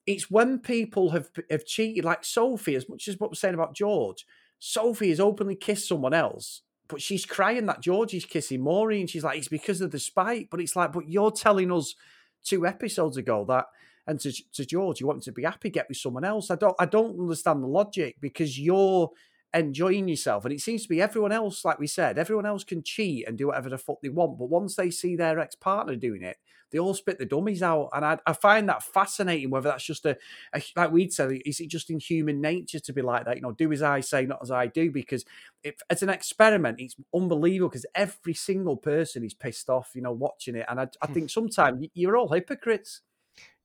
it's 0.07 0.31
when 0.31 0.57
people 0.57 1.11
have 1.11 1.29
have 1.51 1.65
cheated, 1.65 2.03
like 2.03 2.25
Sophie, 2.25 2.75
as 2.75 2.89
much 2.89 3.07
as 3.07 3.19
what 3.19 3.29
we're 3.29 3.35
saying 3.35 3.53
about 3.53 3.75
George. 3.75 4.25
Sophie 4.63 5.09
has 5.09 5.19
openly 5.19 5.55
kissed 5.55 5.87
someone 5.87 6.13
else 6.13 6.61
but 6.91 7.01
she's 7.01 7.25
crying 7.25 7.65
that 7.65 7.81
George 7.81 8.13
is 8.13 8.25
kissing 8.25 8.61
Maureen. 8.61 9.07
She's 9.07 9.23
like, 9.23 9.37
it's 9.37 9.47
because 9.47 9.81
of 9.81 9.91
the 9.91 9.99
spite. 9.99 10.49
But 10.51 10.59
it's 10.59 10.75
like, 10.75 10.91
but 10.91 11.09
you're 11.09 11.31
telling 11.31 11.71
us 11.71 11.95
two 12.43 12.67
episodes 12.67 13.17
ago 13.17 13.45
that, 13.47 13.65
and 14.05 14.19
to, 14.19 14.33
to 14.53 14.65
George, 14.65 14.99
you 14.99 15.07
want 15.07 15.23
to 15.23 15.31
be 15.31 15.43
happy, 15.43 15.69
get 15.69 15.87
with 15.87 15.97
someone 15.97 16.25
else. 16.25 16.51
I 16.51 16.55
don't, 16.55 16.75
I 16.79 16.85
don't 16.85 17.19
understand 17.19 17.63
the 17.63 17.67
logic 17.67 18.17
because 18.19 18.59
you're 18.59 19.09
enjoying 19.53 20.07
yourself, 20.07 20.45
and 20.45 20.53
it 20.53 20.61
seems 20.61 20.83
to 20.83 20.89
be 20.89 21.01
everyone 21.01 21.31
else, 21.31 21.63
like 21.63 21.79
we 21.79 21.87
said, 21.87 22.17
everyone 22.17 22.45
else 22.45 22.63
can 22.63 22.83
cheat 22.83 23.27
and 23.27 23.37
do 23.37 23.47
whatever 23.47 23.69
the 23.69 23.77
fuck 23.77 24.01
they 24.01 24.09
want. 24.09 24.39
But 24.39 24.49
once 24.49 24.75
they 24.75 24.89
see 24.89 25.15
their 25.15 25.39
ex 25.39 25.55
partner 25.55 25.95
doing 25.95 26.23
it, 26.23 26.37
they 26.71 26.79
all 26.79 26.93
spit 26.93 27.19
the 27.19 27.25
dummies 27.25 27.61
out. 27.61 27.89
And 27.93 28.03
I, 28.03 28.17
I 28.25 28.33
find 28.33 28.67
that 28.69 28.83
fascinating, 28.83 29.49
whether 29.49 29.69
that's 29.69 29.83
just 29.83 30.05
a, 30.05 30.17
a, 30.53 30.61
like 30.75 30.91
we'd 30.91 31.13
say, 31.13 31.41
is 31.45 31.59
it 31.59 31.69
just 31.69 31.89
in 31.89 31.99
human 31.99 32.41
nature 32.41 32.79
to 32.79 32.93
be 32.93 33.01
like 33.01 33.25
that? 33.25 33.35
You 33.35 33.41
know, 33.41 33.51
do 33.51 33.71
as 33.71 33.81
I 33.81 33.99
say, 33.99 34.25
not 34.25 34.39
as 34.41 34.51
I 34.51 34.67
do, 34.67 34.91
because 34.91 35.25
if, 35.63 35.75
as 35.89 36.01
an 36.03 36.09
experiment, 36.09 36.79
it's 36.79 36.95
unbelievable 37.13 37.69
because 37.69 37.85
every 37.93 38.33
single 38.33 38.77
person 38.77 39.23
is 39.23 39.33
pissed 39.33 39.69
off, 39.69 39.91
you 39.93 40.01
know, 40.01 40.13
watching 40.13 40.55
it. 40.55 40.65
And 40.67 40.79
I, 40.79 40.87
I 41.01 41.07
hmm. 41.07 41.13
think 41.13 41.29
sometimes 41.29 41.85
you're 41.93 42.17
all 42.17 42.29
hypocrites. 42.29 43.01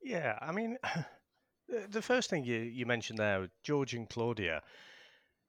Yeah. 0.03 0.39
I 0.41 0.53
mean, 0.53 0.77
the 1.91 2.03
first 2.03 2.31
thing 2.31 2.45
you, 2.45 2.59
you 2.59 2.87
mentioned 2.87 3.19
there, 3.19 3.49
George 3.63 3.95
and 3.95 4.09
Claudia, 4.09 4.63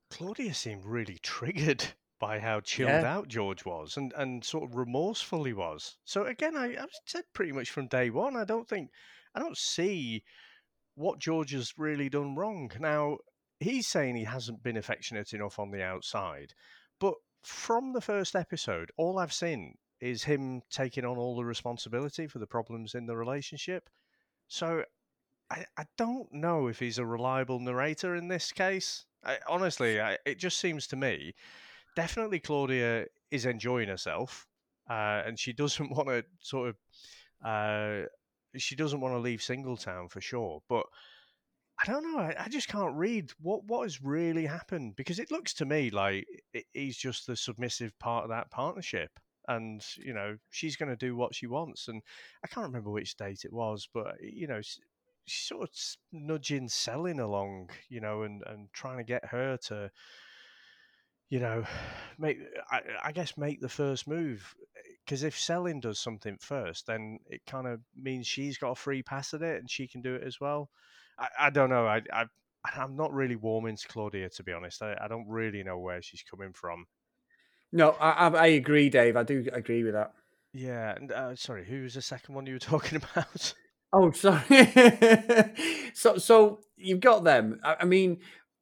Claudia 0.10 0.54
seemed 0.54 0.86
really 0.86 1.18
triggered 1.22 1.84
by 2.20 2.40
how 2.40 2.60
chilled 2.60 3.04
Yeah. 3.04 3.18
out 3.18 3.28
George 3.28 3.66
was 3.66 3.98
and, 3.98 4.14
and 4.18 4.44
sort 4.44 4.70
of 4.70 4.76
remorseful 4.76 5.44
he 5.44 5.54
was. 5.54 5.98
So 6.04 6.26
again, 6.26 6.56
I, 6.56 6.76
I've 6.82 6.90
said 7.06 7.24
pretty 7.34 7.52
much 7.52 7.70
from 7.70 7.88
day 7.88 8.10
one, 8.10 8.36
I 8.36 8.44
don't 8.44 8.68
think 8.68 8.92
I 9.36 9.40
don't 9.40 9.58
see 9.58 10.24
what 10.96 11.20
George 11.20 11.52
has 11.52 11.78
really 11.78 12.10
done 12.10 12.36
wrong. 12.36 12.72
Now, 12.80 13.18
he's 13.60 13.88
saying 13.88 14.16
he 14.16 14.24
hasn't 14.24 14.64
been 14.64 14.78
affectionate 14.78 15.34
enough 15.34 15.60
on 15.60 15.70
the 15.72 15.84
outside, 15.84 16.54
but 17.00 17.14
from 17.44 17.94
the 17.94 18.02
first 18.02 18.36
episode, 18.36 18.92
all 18.98 19.20
I've 19.20 19.34
seen 19.34 19.76
is 20.00 20.24
him 20.24 20.62
taking 20.70 21.06
on 21.06 21.18
all 21.18 21.36
the 21.36 21.46
responsibility 21.46 22.28
for 22.28 22.40
the 22.40 22.48
problems 22.48 22.96
in 22.96 23.06
the 23.06 23.16
relationship. 23.16 23.90
So 24.48 24.84
I, 25.50 25.66
I 25.78 25.86
don't 25.98 26.32
know 26.34 26.68
if 26.68 26.80
he's 26.80 26.98
a 26.98 27.06
reliable 27.06 27.60
narrator 27.60 28.16
in 28.16 28.28
this 28.28 28.52
case. 28.52 29.06
I, 29.24 29.38
honestly, 29.48 30.02
I, 30.02 30.18
it 30.26 30.40
just 30.40 30.58
seems 30.60 30.88
to 30.88 30.96
me 30.96 31.34
definitely 31.98 32.40
Claudia 32.40 33.06
is 33.32 33.48
enjoying 33.48 33.90
herself, 33.90 34.46
uh, 34.88 35.24
and 35.26 35.38
she 35.38 35.52
doesn't 35.52 35.90
want 35.98 36.08
to 36.08 36.24
sort 36.42 36.70
of. 36.70 36.76
Uh, 37.44 38.06
she 38.56 38.76
doesn't 38.76 39.02
want 39.02 39.14
to 39.14 39.20
leave 39.20 39.40
Singletown 39.40 40.10
for 40.10 40.22
sure, 40.22 40.62
but 40.70 40.86
I 41.82 41.92
don't 41.92 42.04
know. 42.04 42.20
I, 42.20 42.36
I, 42.46 42.48
just 42.50 42.68
can't 42.70 42.96
read 42.96 43.32
what 43.40 43.66
what 43.66 43.84
has 43.84 44.02
really 44.02 44.46
happened 44.46 44.96
because 44.96 45.20
it 45.20 45.32
looks 45.32 45.54
to 45.56 45.66
me 45.66 45.90
like 45.90 46.26
he's 46.74 46.98
just 46.98 47.28
the 47.28 47.36
submissive 47.36 47.98
part 48.00 48.24
of 48.24 48.30
that 48.30 48.50
partnership, 48.52 49.12
and 49.48 49.84
you 49.98 50.14
know 50.14 50.38
she's 50.52 50.76
going 50.76 50.90
to 50.90 50.96
do 50.96 51.16
what 51.16 51.36
she 51.36 51.48
wants. 51.48 51.88
And 51.88 52.02
I 52.44 52.48
can't 52.48 52.68
remember 52.68 52.92
which 52.92 53.18
date 53.18 53.42
it 53.44 53.54
was, 53.54 53.90
but 53.92 54.16
you 54.22 54.48
know 54.48 54.62
she's 54.62 55.48
sort 55.48 55.64
of 55.64 55.70
nudging 56.12 56.68
Selin 56.68 57.20
along, 57.20 57.70
you 57.90 58.02
know, 58.02 58.22
and 58.22 58.44
and 58.46 58.70
trying 58.74 58.98
to 58.98 59.04
get 59.04 59.26
her 59.26 59.58
to 59.68 59.92
you 61.30 61.40
know, 61.40 61.64
make 62.20 62.40
I, 62.72 62.82
I 63.06 63.12
guess 63.12 63.38
make 63.38 63.62
the 63.62 63.70
first 63.70 64.08
move 64.08 64.56
because 65.06 65.24
if 65.24 65.36
Selin 65.36 65.82
does 65.82 66.00
something 66.00 66.38
first, 66.42 66.88
then 66.88 67.20
it 67.30 67.42
kind 67.46 67.68
of 67.68 67.80
means 67.96 68.28
she's 68.28 68.58
got 68.58 68.72
a 68.72 68.76
free 68.76 69.02
pass 69.04 69.34
at 69.34 69.42
it 69.42 69.60
and 69.60 69.70
she 69.70 69.88
can 69.88 70.02
do 70.02 70.16
it 70.16 70.24
as 70.24 70.40
well. 70.42 70.70
I, 71.18 71.28
I 71.40 71.50
don't 71.50 71.70
know. 71.70 71.88
I, 71.88 72.02
I 72.12 72.26
I'm 72.76 72.96
not 72.96 73.14
really 73.14 73.36
warming 73.36 73.78
to 73.78 73.88
Claudia 73.88 74.30
to 74.30 74.44
be 74.44 74.54
honest. 74.54 74.82
I, 74.82 74.98
I 75.02 75.08
don't 75.08 75.28
really 75.28 75.64
know 75.64 75.80
where 75.80 76.02
she's 76.02 76.24
coming 76.24 76.54
from. 76.54 76.86
No, 77.72 77.92
I, 77.92 78.28
I 78.30 78.48
agree, 78.48 78.90
Dave. 78.90 79.18
I 79.18 79.24
do 79.24 79.46
agree 79.52 79.84
with 79.84 79.94
that. 79.94 80.14
Yeah, 80.54 80.96
and 80.96 81.12
uh, 81.12 81.36
sorry, 81.36 81.66
who 81.66 81.84
was 81.84 81.94
the 81.96 82.02
second 82.02 82.34
one 82.34 82.46
you 82.46 82.54
were 82.54 82.60
talking 82.60 82.98
about? 82.98 83.54
Oh, 83.94 84.12
sorry. 84.12 84.44
so, 85.94 86.18
so 86.18 86.60
you've 86.76 87.00
got 87.00 87.24
them. 87.24 87.60
I, 87.64 87.78
I 87.82 87.86
mean, 87.86 88.20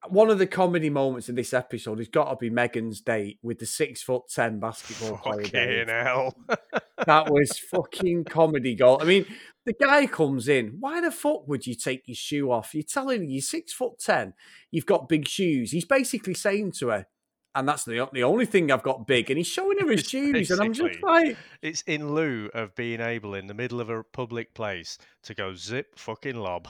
one 0.10 0.30
of 0.30 0.40
the 0.40 0.48
comedy 0.48 0.90
moments 0.90 1.30
in 1.30 1.36
this 1.36 1.54
episode 1.54 2.00
has 2.00 2.08
got 2.08 2.30
to 2.30 2.36
be 2.36 2.50
Megan's 2.50 3.02
date 3.02 3.40
with 3.42 3.60
the 3.60 3.66
six 3.66 4.02
foot 4.02 4.24
ten 4.30 4.60
basketball 4.60 5.18
player. 5.24 5.86
Hell. 5.88 6.36
that 7.06 7.32
was 7.32 7.58
fucking 7.58 8.26
comedy 8.26 8.76
gold. 8.76 9.02
I 9.02 9.06
mean, 9.06 9.26
the 9.66 9.74
guy 9.74 10.06
comes 10.08 10.48
in. 10.48 10.78
Why 10.80 11.02
the 11.02 11.12
fuck 11.12 11.48
would 11.48 11.68
you 11.68 11.76
take 11.76 12.04
your 12.08 12.16
shoe 12.16 12.52
off? 12.52 12.74
You're 12.74 12.84
telling 12.84 13.22
me 13.22 13.28
you're 13.28 13.42
six 13.42 13.74
foot 13.74 14.00
ten, 14.00 14.34
you've 14.72 14.86
got 14.86 15.10
big 15.10 15.28
shoes. 15.28 15.72
He's 15.72 15.86
basically 15.86 16.34
saying 16.34 16.74
to 16.80 16.90
her, 16.90 17.08
and 17.54 17.68
that's 17.68 17.84
the 17.84 18.08
the 18.14 18.24
only 18.24 18.46
thing 18.46 18.72
I've 18.72 18.84
got 18.84 19.08
big. 19.08 19.30
And 19.30 19.38
he's 19.38 19.48
showing 19.48 19.80
her 19.80 19.88
his 19.92 20.02
it's 20.02 20.10
shoes, 20.10 20.52
and 20.52 20.62
I'm 20.62 20.74
just 20.74 21.02
like, 21.02 21.38
it's 21.62 21.82
in 21.84 22.14
lieu 22.14 22.50
of 22.54 22.76
being 22.76 23.02
able 23.02 23.34
in 23.34 23.48
the 23.48 23.54
middle 23.54 23.82
of 23.82 23.90
a 23.90 24.04
public 24.04 24.54
place 24.54 24.98
to 25.24 25.34
go 25.34 25.54
zip 25.56 25.98
fucking 25.98 26.36
lob. 26.36 26.68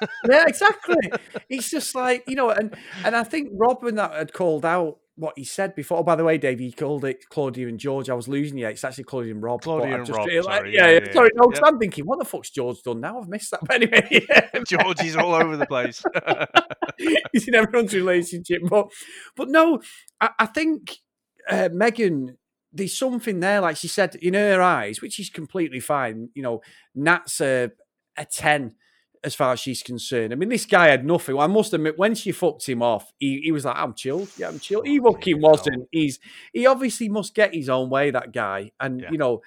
yeah, 0.28 0.44
exactly. 0.46 1.10
It's 1.48 1.70
just 1.70 1.94
like 1.94 2.24
you 2.26 2.36
know, 2.36 2.50
and 2.50 2.76
and 3.04 3.16
I 3.16 3.24
think 3.24 3.50
Robin 3.52 3.96
that 3.96 4.12
had 4.12 4.32
called 4.32 4.64
out 4.64 4.98
what 5.18 5.36
he 5.36 5.44
said 5.44 5.74
before. 5.74 5.98
Oh, 5.98 6.02
by 6.02 6.14
the 6.14 6.24
way, 6.24 6.38
Dave, 6.38 6.60
he 6.60 6.70
called 6.70 7.04
it 7.04 7.28
Claudia 7.28 7.66
and 7.66 7.78
George. 7.78 8.08
I 8.08 8.14
was 8.14 8.28
losing 8.28 8.56
you. 8.56 8.68
It's 8.68 8.84
actually 8.84 9.04
Claudia 9.04 9.34
and 9.34 9.42
Rob. 9.42 9.62
Claudia 9.62 9.96
and 9.96 10.08
Rob. 10.08 10.26
Like, 10.26 10.44
sorry, 10.44 10.74
yeah, 10.74 10.88
yeah, 10.88 11.00
yeah, 11.04 11.12
sorry. 11.12 11.30
No, 11.34 11.50
yeah. 11.52 11.60
I'm 11.64 11.78
thinking, 11.78 12.06
what 12.06 12.20
the 12.20 12.24
fuck's 12.24 12.50
George 12.50 12.82
done 12.82 13.00
now? 13.00 13.18
I've 13.18 13.28
missed 13.28 13.50
that. 13.50 13.60
But 13.66 13.74
anyway, 13.82 14.08
yeah. 14.30 14.62
George 14.64 15.02
is 15.02 15.16
all 15.16 15.34
over 15.34 15.56
the 15.56 15.66
place. 15.66 16.02
he's 17.32 17.48
in 17.48 17.54
everyone's 17.56 17.94
relationship. 17.94 18.62
But 18.68 18.92
but 19.36 19.48
no, 19.48 19.80
I, 20.20 20.30
I 20.38 20.46
think 20.46 20.98
uh, 21.50 21.68
Megan, 21.72 22.38
there's 22.72 22.96
something 22.96 23.40
there, 23.40 23.60
like 23.60 23.76
she 23.76 23.88
said, 23.88 24.14
in 24.16 24.34
her 24.34 24.62
eyes, 24.62 25.02
which 25.02 25.18
is 25.18 25.30
completely 25.30 25.80
fine. 25.80 26.28
You 26.34 26.42
know, 26.42 26.60
Nat's 26.94 27.40
a, 27.40 27.70
a 28.16 28.24
10 28.24 28.74
as 29.24 29.34
far 29.34 29.52
as 29.52 29.60
she's 29.60 29.82
concerned. 29.82 30.32
I 30.32 30.36
mean, 30.36 30.48
this 30.48 30.64
guy 30.66 30.88
had 30.88 31.04
nothing. 31.04 31.38
I 31.38 31.46
must 31.46 31.72
admit, 31.72 31.98
when 31.98 32.14
she 32.14 32.32
fucked 32.32 32.68
him 32.68 32.82
off, 32.82 33.12
he, 33.18 33.40
he 33.42 33.52
was 33.52 33.64
like, 33.64 33.76
I'm 33.76 33.94
chilled. 33.94 34.30
Yeah, 34.36 34.48
I'm 34.48 34.58
chilled. 34.58 34.86
He 34.86 34.98
Fucking 34.98 35.12
fucking 35.14 35.40
wasn't. 35.40 35.88
He's 35.90 36.18
he 36.52 36.66
obviously 36.66 37.08
must 37.08 37.34
get 37.34 37.54
his 37.54 37.68
own 37.68 37.90
way, 37.90 38.10
that 38.10 38.32
guy. 38.32 38.72
And 38.80 39.00
Yeah. 39.00 39.10
you 39.10 39.18
know, 39.18 39.42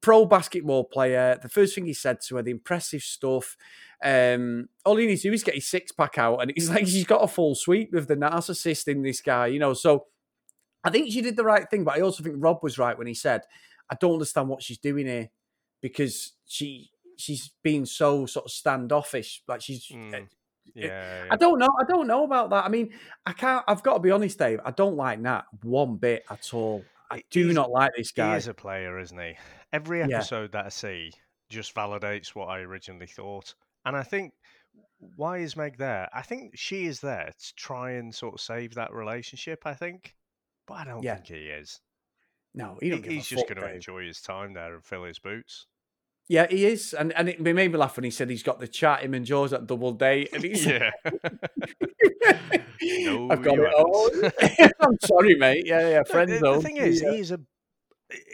pro 0.00 0.24
basketball 0.24 0.84
player. 0.84 1.38
The 1.42 1.48
first 1.48 1.74
thing 1.74 1.86
he 1.86 1.92
said 1.92 2.18
to 2.28 2.36
her, 2.36 2.42
the 2.42 2.50
impressive 2.52 3.02
stuff. 3.02 3.56
Um, 4.02 4.68
all 4.86 4.96
he 4.96 5.06
needs 5.06 5.22
to 5.22 5.28
do 5.28 5.34
is 5.34 5.44
get 5.44 5.54
his 5.56 5.68
six 5.68 5.92
pack 5.92 6.16
out, 6.16 6.38
and 6.40 6.50
it's 6.56 6.68
like 6.70 6.86
she's 6.86 7.04
got 7.04 7.22
a 7.22 7.28
full 7.28 7.54
sweep 7.54 7.92
with 7.92 8.08
the 8.08 8.16
narcissist 8.16 8.88
in 8.88 9.02
this 9.02 9.20
guy, 9.20 9.48
you 9.48 9.58
know. 9.58 9.74
So 9.74 10.06
I 10.82 10.90
think 10.90 11.12
she 11.12 11.20
did 11.20 11.36
the 11.36 11.44
right 11.44 11.68
thing, 11.68 11.84
but 11.84 11.98
I 11.98 12.00
also 12.00 12.22
think 12.22 12.36
Rob 12.38 12.60
was 12.62 12.78
right 12.78 12.96
when 12.96 13.06
he 13.06 13.14
said, 13.14 13.42
"I 13.90 13.96
don't 14.00 14.14
understand 14.14 14.48
what 14.48 14.62
she's 14.62 14.78
doing 14.78 15.06
here 15.06 15.28
because 15.82 16.32
she 16.46 16.90
she's 17.20 17.50
being 17.62 17.84
so 17.86 18.26
sort 18.26 18.46
of 18.46 18.50
standoffish, 18.50 19.42
like 19.46 19.60
she's." 19.62 19.86
Mm. 19.86 20.14
uh, 20.22 20.26
yeah, 20.74 21.26
I 21.30 21.36
don't 21.36 21.58
know. 21.58 21.68
I 21.80 21.84
don't 21.84 22.06
know 22.06 22.24
about 22.24 22.50
that. 22.50 22.64
I 22.64 22.68
mean, 22.68 22.92
I 23.26 23.32
can't. 23.32 23.64
I've 23.66 23.82
got 23.82 23.94
to 23.94 24.00
be 24.00 24.10
honest, 24.10 24.38
Dave. 24.38 24.60
I 24.64 24.70
don't 24.70 24.96
like 24.96 25.18
Nat 25.18 25.42
one 25.62 25.96
bit 25.96 26.24
at 26.30 26.52
all. 26.54 26.84
I 27.10 27.16
He- 27.18 27.24
do 27.30 27.44
he's- 27.44 27.54
not 27.54 27.70
like 27.70 27.92
this 27.96 28.10
He 28.10 28.14
guy. 28.22 28.36
is 28.36 28.46
a 28.46 28.54
player, 28.54 28.98
isn't 28.98 29.18
he? 29.18 29.36
Every 29.72 29.98
Yeah. 30.00 30.06
episode 30.18 30.52
that 30.52 30.66
I 30.66 30.68
see 30.68 31.12
just 31.48 31.74
validates 31.74 32.28
what 32.36 32.46
I 32.48 32.60
originally 32.60 33.08
thought. 33.08 33.54
And 33.84 33.96
I 33.96 34.04
think 34.04 34.34
why 35.16 35.38
is 35.38 35.56
Meg 35.56 35.76
there? 35.78 36.08
I 36.12 36.22
think 36.22 36.56
she 36.56 36.84
is 36.86 37.00
there 37.00 37.32
to 37.36 37.54
try 37.56 37.92
and 37.92 38.14
sort 38.14 38.34
of 38.34 38.40
save 38.40 38.74
that 38.74 38.92
relationship, 38.92 39.66
I 39.66 39.74
think. 39.74 40.14
But 40.66 40.74
I 40.74 40.84
don't 40.84 41.02
Yeah. 41.02 41.14
think 41.16 41.26
he 41.28 41.48
is. 41.48 41.80
No, 42.54 42.76
he 42.80 42.86
He- 42.86 42.90
don't 42.90 43.00
give 43.02 43.10
a 43.10 43.14
he's 43.14 43.26
just 43.28 43.48
going 43.48 43.60
to 43.60 43.72
enjoy 43.74 44.04
his 44.06 44.20
time 44.22 44.52
there 44.52 44.74
and 44.74 44.84
fill 44.84 45.02
his 45.04 45.18
boots. 45.18 45.66
Yeah, 46.30 46.46
he 46.48 46.64
is, 46.64 46.94
and 46.94 47.12
and 47.14 47.28
it 47.28 47.40
made 47.40 47.54
me 47.56 47.66
laugh 47.76 47.96
when 47.96 48.04
he 48.04 48.10
said 48.12 48.30
he's 48.30 48.44
got 48.44 48.60
the 48.60 48.68
chat 48.68 49.02
him 49.02 49.14
and 49.14 49.26
George 49.26 49.52
at 49.52 49.66
double 49.66 49.90
date, 49.90 50.28
and 50.32 50.44
he's 50.44 50.64
yeah. 50.64 50.92
No, 52.82 53.30
I've 53.32 53.42
got 53.42 53.58
it 53.58 53.74
all. 53.74 54.10
I'm 54.80 54.96
sorry, 55.02 55.34
mate. 55.34 55.66
Yeah, 55.66 55.88
yeah, 55.88 55.96
No, 55.98 56.04
friend 56.04 56.30
the, 56.30 56.38
the 56.38 56.60
thing 56.62 56.76
is, 56.76 57.02
Yeah. 57.02 57.10
he 57.10 57.18
is 57.18 57.32
a 57.32 57.40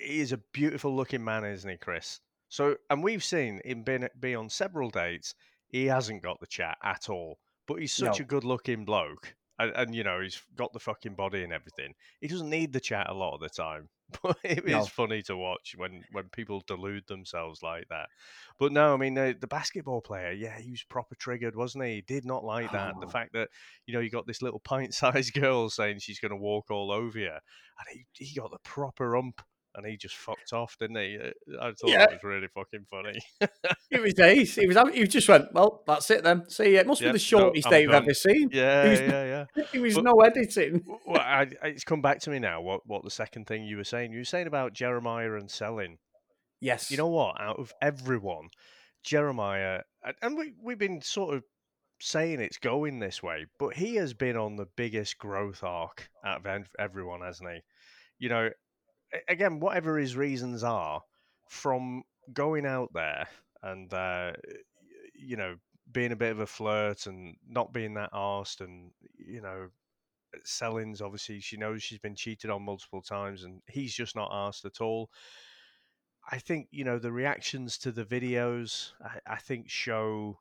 he 0.05 0.21
is 0.21 0.33
a 0.33 0.37
beautiful 0.53 0.95
looking 0.95 1.25
man, 1.25 1.47
isn't 1.47 1.71
he, 1.71 1.79
Chris? 1.79 2.21
So, 2.51 2.77
and 2.91 3.03
we've 3.03 3.25
seen 3.25 3.63
him 3.65 3.83
be, 3.83 3.99
be 4.21 4.35
on 4.35 4.51
several 4.51 4.91
dates. 4.91 5.35
He 5.69 5.87
hasn't 5.87 6.23
got 6.23 6.39
the 6.39 6.47
chat 6.47 6.77
at 6.85 7.09
all, 7.09 7.39
but 7.67 7.77
he's 7.81 7.95
such 7.95 8.19
No. 8.21 8.25
a 8.25 8.27
good 8.29 8.45
looking 8.45 8.85
bloke, 8.85 9.35
and, 9.59 9.73
and 9.75 9.95
you 9.95 10.05
know 10.05 10.21
he's 10.21 10.43
got 10.57 10.73
the 10.73 10.81
fucking 10.81 11.15
body 11.15 11.43
and 11.43 11.53
everything. 11.53 11.95
He 12.21 12.29
doesn't 12.29 12.51
need 12.51 12.73
the 12.73 12.81
chat 12.81 13.09
a 13.09 13.15
lot 13.15 13.35
of 13.35 13.41
the 13.41 13.49
time, 13.49 13.89
but 14.23 14.37
it 14.45 14.65
is 14.69 14.87
No. 14.87 14.87
funny 14.87 15.23
to 15.23 15.37
watch 15.37 15.75
when 15.77 16.05
when 16.13 16.29
people 16.31 16.63
delude 16.67 17.07
themselves 17.07 17.63
like 17.63 17.89
that. 17.89 18.09
But 18.59 18.73
no, 18.73 18.95
I 18.95 18.97
mean 18.97 19.15
the, 19.15 19.37
the 19.39 19.47
basketball 19.47 20.01
player, 20.01 20.33
yeah, 20.33 20.59
he 20.59 20.71
was 20.71 20.83
proper 20.83 21.15
triggered, 21.15 21.57
wasn't 21.57 21.85
he? 21.85 21.95
He 21.97 22.01
did 22.03 22.25
not 22.25 22.45
like 22.45 22.71
that. 22.73 22.99
The 23.01 23.07
Oh. 23.07 23.11
fact 23.11 23.33
that 23.35 23.49
you 23.87 23.95
know 23.95 24.01
you 24.01 24.11
got 24.11 24.27
this 24.27 24.43
little 24.43 24.61
pint-sized 24.61 25.33
girl 25.41 25.71
saying 25.71 25.99
she's 26.01 26.21
going 26.21 26.31
to 26.31 26.37
walk 26.37 26.71
all 26.71 26.91
over 26.91 27.19
you, 27.19 27.31
and 27.31 27.87
he, 27.93 28.07
he 28.13 28.35
got 28.39 28.51
the 28.51 28.59
proper 28.65 29.17
ump 29.17 29.43
and 29.75 29.87
he 29.87 29.97
just 29.97 30.17
fucked 30.17 30.55
off, 30.55 30.77
didn't 30.81 30.97
he? 30.97 31.19
I 31.61 31.73
thought 31.73 31.91
Yeah. 31.91 32.07
that 32.07 32.11
was 32.11 32.23
really 32.23 32.49
fucking 32.49 32.87
funny. 32.91 33.21
It 33.91 34.01
was 34.03 34.19
ace. 34.19 34.57
He 34.57 34.67
was. 34.67 34.77
He 34.93 35.07
just 35.07 35.29
went. 35.29 35.53
Well, 35.53 35.83
that's 35.87 36.11
it 36.11 36.25
then. 36.25 36.49
See, 36.51 36.75
it 36.77 36.87
must 36.87 37.01
Yep, 37.01 37.09
be 37.13 37.19
the 37.19 37.23
no, 37.37 37.41
shortest 37.41 37.71
day 37.71 37.83
you've 37.83 37.93
ever 37.93 38.15
seen. 38.15 38.51
yeah, 38.53 38.89
was- 38.91 39.01
yeah, 39.01 39.45
yeah. 39.57 39.65
It 39.73 39.81
was 39.81 39.95
But- 39.95 40.05
no 40.05 40.21
editing. 40.23 40.85
Well, 41.07 41.21
I, 41.21 41.47
it's 41.63 41.85
come 41.85 42.03
back 42.03 42.21
to 42.21 42.31
me 42.31 42.39
now. 42.41 42.61
What 42.61 42.81
what 42.87 43.05
the 43.05 43.11
second 43.11 43.47
thing 43.47 43.65
you 43.65 43.77
were 43.77 43.85
saying? 43.85 44.13
You 44.13 44.19
were 44.19 44.25
saying 44.25 44.47
about 44.49 44.73
Jeremiah 44.73 45.35
and 45.35 45.49
Selin. 45.49 45.99
Yes. 46.61 46.91
You 46.91 46.97
know 46.97 47.07
what? 47.09 47.41
Out 47.41 47.59
of 47.61 47.73
everyone, 47.81 48.49
Jeremiah, 49.05 49.83
and- 50.05 50.17
and 50.23 50.37
we 50.39 50.55
we've 50.63 50.79
been 50.79 51.01
sort 51.03 51.35
of 51.37 51.45
saying 52.01 52.41
it's 52.41 52.59
going 52.59 52.99
this 52.99 53.23
way, 53.23 53.47
but 53.59 53.75
he 53.75 53.95
has 53.97 54.13
been 54.15 54.37
on 54.37 54.57
the 54.57 54.67
biggest 54.77 55.17
growth 55.19 55.63
arc 55.63 56.11
out 56.25 56.45
of 56.45 56.67
everyone, 56.79 57.21
hasn't 57.23 57.49
he? 57.51 57.61
You 58.19 58.29
know, 58.31 58.51
again, 59.29 59.61
whatever 59.61 59.97
his 59.99 60.17
reasons 60.17 60.63
are, 60.65 61.03
from 61.49 62.03
going 62.33 62.67
out 62.67 62.91
there 62.93 63.29
and 63.63 63.93
uh, 63.93 64.33
you 65.15 65.37
know 65.37 65.57
being 65.93 66.13
a 66.13 66.17
bit 66.17 66.33
of 66.33 66.41
a 66.41 66.47
flirt 66.47 67.07
and 67.07 67.37
not 67.49 67.73
being 67.73 67.95
that 67.95 68.13
arsed 68.13 68.61
and 68.61 68.91
you 69.19 69.41
know 69.41 69.69
Selin's 70.45 71.01
obviously 71.01 71.41
she 71.41 71.57
knows 71.57 71.83
she's 71.83 71.99
been 71.99 72.17
cheated 72.17 72.51
on 72.51 72.63
multiple 72.63 73.03
times 73.03 73.45
and 73.45 73.63
he's 73.69 73.95
just 73.95 74.17
not 74.17 74.31
asked 74.33 74.65
at 74.65 74.81
all. 74.81 75.11
I 76.31 76.39
think 76.39 76.69
you 76.73 76.85
know 76.85 76.99
the 76.99 77.13
reactions 77.13 77.79
to 77.79 77.93
the 77.93 78.05
videos. 78.05 78.93
I, 79.03 79.35
I 79.35 79.37
think 79.37 79.71
show 79.71 80.41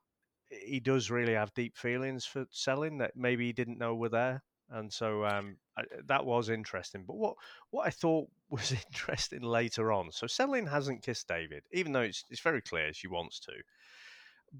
he 0.50 0.80
does 0.80 1.12
really 1.12 1.34
have 1.34 1.54
deep 1.54 1.78
feelings 1.78 2.26
for 2.26 2.46
Selin 2.46 3.00
that 3.00 3.16
maybe 3.16 3.46
he 3.46 3.54
didn't 3.54 3.78
know 3.78 3.96
were 3.96 4.10
there, 4.10 4.44
and 4.72 4.92
so 4.92 5.26
um, 5.26 5.58
I, 5.78 5.84
that 6.08 6.26
was 6.26 6.50
interesting. 6.50 7.04
But 7.06 7.18
what 7.18 7.36
what 7.72 7.88
I 7.88 7.90
thought 7.90 8.30
was 8.50 8.72
interesting 8.72 9.42
later 9.42 9.92
on. 9.92 10.12
So 10.12 10.28
Selin 10.28 10.70
hasn't 10.70 11.04
kissed 11.04 11.28
David, 11.28 11.64
even 11.72 11.92
though 11.92 12.02
it's 12.02 12.24
it's 12.30 12.42
very 12.42 12.62
clear 12.62 12.94
she 12.94 13.08
wants 13.08 13.40
to, 13.42 13.54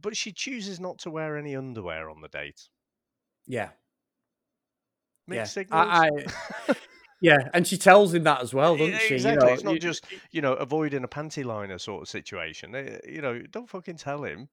but 0.02 0.16
she 0.16 0.32
chooses 0.32 0.80
not 0.80 1.00
to 1.00 1.12
wear 1.12 1.38
any 1.38 1.56
underwear 1.56 2.10
on 2.10 2.22
the 2.22 2.28
date. 2.28 2.70
Yeah. 3.48 3.70
Mixed 5.28 5.56
yeah. 5.58 5.62
signals. 5.64 5.88
I, 5.90 6.10
I, 6.70 6.76
yeah, 7.22 7.50
and 7.54 7.66
she 7.66 7.78
tells 7.78 8.14
him 8.14 8.24
that 8.24 8.42
as 8.42 8.54
well, 8.54 8.76
doesn't 8.78 8.94
Yeah, 8.94 9.00
she? 9.00 9.18
You 9.18 9.36
know, 9.36 9.48
it's 9.48 9.64
not 9.64 9.74
you- 9.76 9.80
just 9.80 10.06
you 10.32 10.42
know 10.42 10.54
avoiding 10.54 11.04
a 11.04 11.08
panty 11.08 11.44
liner 11.46 11.78
sort 11.78 12.04
of 12.04 12.08
situation. 12.10 12.76
Eh, 12.76 13.00
You 13.08 13.22
know, 13.22 13.40
don't 13.52 13.70
fucking 13.70 13.98
tell 13.98 14.24
him. 14.24 14.50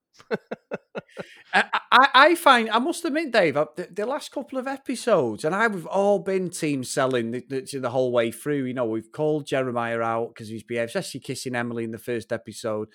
I, 1.54 1.64
I, 1.90 2.09
I 2.14 2.35
find 2.35 2.71
I 2.71 2.78
must 2.78 3.04
admit, 3.04 3.31
Dave, 3.33 3.57
uh, 3.57 3.66
the, 3.76 3.88
the 3.92 4.07
last 4.07 4.31
couple 4.33 4.59
of 4.59 4.66
episodes, 4.66 5.45
and 5.45 5.54
I 5.54 5.66
we've 5.66 5.87
all 5.87 6.19
been 6.19 6.49
team 6.50 6.83
Selin 6.83 7.33
the, 7.33 7.45
the, 7.61 7.78
the 7.81 7.90
whole 7.90 8.11
way 8.12 8.31
through. 8.31 8.64
You 8.64 8.75
know, 8.75 8.87
we've 8.87 9.12
called 9.12 9.47
Jeremiah 9.47 10.00
out 10.00 10.28
because 10.35 10.49
he's 10.49 10.62
behaved, 10.62 10.88
especially 10.90 11.21
kissing 11.21 11.54
Emily 11.54 11.85
in 11.85 11.90
the 11.90 11.99
first 11.99 12.33
episode. 12.33 12.88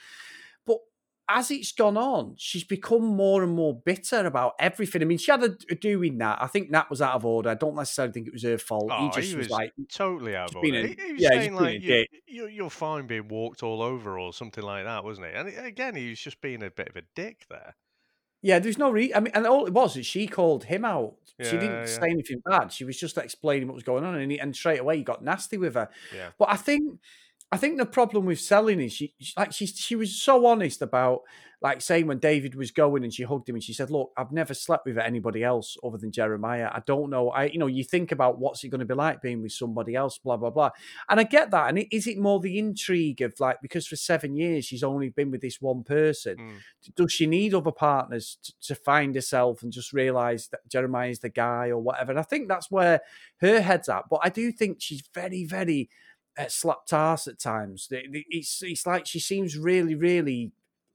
As 1.30 1.52
it's 1.52 1.74
gone 1.74 1.98
on, 1.98 2.36
she's 2.38 2.64
become 2.64 3.04
more 3.04 3.44
and 3.44 3.54
more 3.54 3.76
bitter 3.76 4.26
about 4.26 4.54
everything. 4.60 5.02
I 5.02 5.06
mean, 5.06 5.18
she 5.18 5.30
had 5.30 5.44
a, 5.44 5.76
doing 5.76 6.18
that. 6.20 6.42
I 6.42 6.48
think 6.48 6.72
Nat 6.72 6.90
was 6.90 7.02
out 7.02 7.16
of 7.16 7.26
order. 7.26 7.50
I 7.50 7.56
don't 7.56 7.76
necessarily 7.76 8.14
think 8.14 8.28
it 8.28 8.34
was 8.34 8.44
her 8.44 8.58
fault. 8.58 8.90
Oh, 8.92 9.06
he 9.06 9.22
just 9.22 9.36
was, 9.36 9.50
like, 9.50 9.74
totally 9.92 10.36
out 10.36 10.52
of 10.52 10.56
order. 10.56 10.80
a- 10.80 10.88
He, 10.88 10.96
he 11.06 11.14
was 11.14 11.22
yeah, 11.22 11.30
saying 11.30 11.56
like 11.56 11.84
you, 11.84 12.48
you're 12.48 12.70
fine 12.70 13.08
being 13.08 13.28
walked 13.28 13.62
all 13.62 13.82
over 13.82 14.18
or 14.18 14.32
something 14.32 14.64
like 14.64 14.86
that, 14.86 15.04
wasn't 15.04 15.28
he? 15.28 15.34
And 15.34 15.50
eh, 15.50 15.66
again, 15.66 15.96
he 15.96 16.10
was 16.10 16.20
just 16.20 16.40
being 16.40 16.64
a 16.64 16.72
bit 16.72 16.90
of 16.90 16.96
a 16.96 17.02
dick 17.14 17.46
there. 17.50 17.76
Yeah, 18.42 18.60
there's 18.60 18.78
no 18.78 18.92
reason. 18.92 19.18
I 19.18 19.20
mean, 19.20 19.34
and 19.34 19.48
all 19.48 19.66
it 19.66 19.74
was 19.74 19.98
is 19.98 20.06
she 20.06 20.28
called 20.28 20.66
him 20.66 20.86
out. 20.86 21.16
she 21.42 21.52
didn't 21.52 21.72
yeah. 21.72 21.86
say 21.86 22.10
anything 22.10 22.42
bad. 22.46 22.72
She 22.72 22.86
was 22.86 22.98
just 22.98 23.18
explaining 23.18 23.68
what 23.68 23.74
was 23.74 23.84
going 23.84 24.04
on, 24.04 24.16
and, 24.16 24.32
he, 24.32 24.40
and 24.40 24.56
straight 24.56 24.80
away 24.80 24.98
he 24.98 25.04
got 25.04 25.24
nasty 25.24 25.58
with 25.58 25.74
her. 25.74 25.90
Yeah. 26.16 26.30
But 26.38 26.50
I 26.50 26.56
think, 26.56 27.00
I 27.52 27.58
think 27.58 27.78
the 27.78 27.86
problem 27.86 28.26
with 28.26 28.40
Selin 28.40 28.84
is 28.84 28.94
she, 28.94 29.14
she- 29.20 29.34
like 29.38 29.54
she, 29.54 29.68
she 29.68 29.96
was 29.96 30.22
so 30.22 30.46
honest 30.46 30.82
about 30.82 31.22
like 31.60 31.82
saying 31.82 32.06
when 32.06 32.20
David 32.20 32.54
was 32.54 32.70
going 32.70 33.04
and 33.04 33.12
she 33.12 33.24
hugged 33.24 33.50
him 33.50 33.56
and 33.56 33.64
she 33.64 33.74
said, 33.74 33.90
"Look, 33.90 34.12
I've 34.16 34.32
never 34.32 34.54
slept 34.54 34.86
with 34.86 34.98
anybody 35.00 35.44
else 35.44 35.76
other 35.84 35.98
than 35.98 36.12
Jeremiah. 36.12 36.70
I 36.72 36.84
don't 36.86 37.10
know. 37.10 37.30
I, 37.30 37.46
you 37.46 37.58
know, 37.58 37.66
you 37.66 37.84
think 37.84 38.12
about 38.12 38.38
what's 38.38 38.64
it 38.64 38.70
going 38.70 38.80
to 38.80 38.86
be 38.86 38.94
like 38.94 39.22
being 39.24 39.42
with 39.42 39.54
somebody 39.54 39.96
else, 39.96 40.20
blah 40.20 40.38
blah 40.38 40.52
blah." 40.52 40.70
And 41.10 41.20
I 41.20 41.24
get 41.24 41.50
that. 41.52 41.70
And 41.70 41.80
it, 41.80 41.88
is 41.92 42.06
it 42.06 42.20
more 42.20 42.40
the 42.40 42.60
intrigue 42.60 43.22
of 43.22 43.34
like 43.40 43.58
because 43.62 43.88
for 43.88 43.96
seven 43.96 44.36
years 44.36 44.66
she's 44.66 44.84
only 44.84 45.10
been 45.10 45.32
with 45.32 45.42
this 45.42 45.60
one 45.60 45.84
person? 45.84 46.38
Mm. 46.38 46.96
does 46.96 47.12
she 47.12 47.26
need 47.26 47.56
other 47.56 47.72
partners 47.72 48.38
to, 48.44 48.54
to 48.62 48.76
find 48.76 49.16
herself 49.16 49.64
and 49.64 49.72
just 49.72 49.94
realize 49.94 50.50
that 50.50 50.68
Jeremiah 50.70 51.10
is 51.10 51.20
the 51.20 51.30
guy 51.30 51.70
or 51.70 51.80
whatever? 51.80 52.12
And 52.12 52.20
I 52.20 52.24
think 52.24 52.50
that's 52.50 52.70
where 52.70 53.02
her 53.38 53.62
head's 53.62 53.90
at. 53.90 54.04
But 54.12 54.20
I 54.24 54.30
do 54.30 54.52
think 54.52 54.78
she's 54.80 55.02
very, 55.12 55.44
very 55.44 55.90
uh, 56.38 56.48
slapped 56.48 56.94
ass 56.94 57.28
at 57.28 57.40
times. 57.40 57.88
It's 57.92 58.62
it's 58.64 58.86
like 58.86 59.06
she 59.06 59.20
seems 59.20 59.58
really, 59.58 59.96
really 59.96 60.52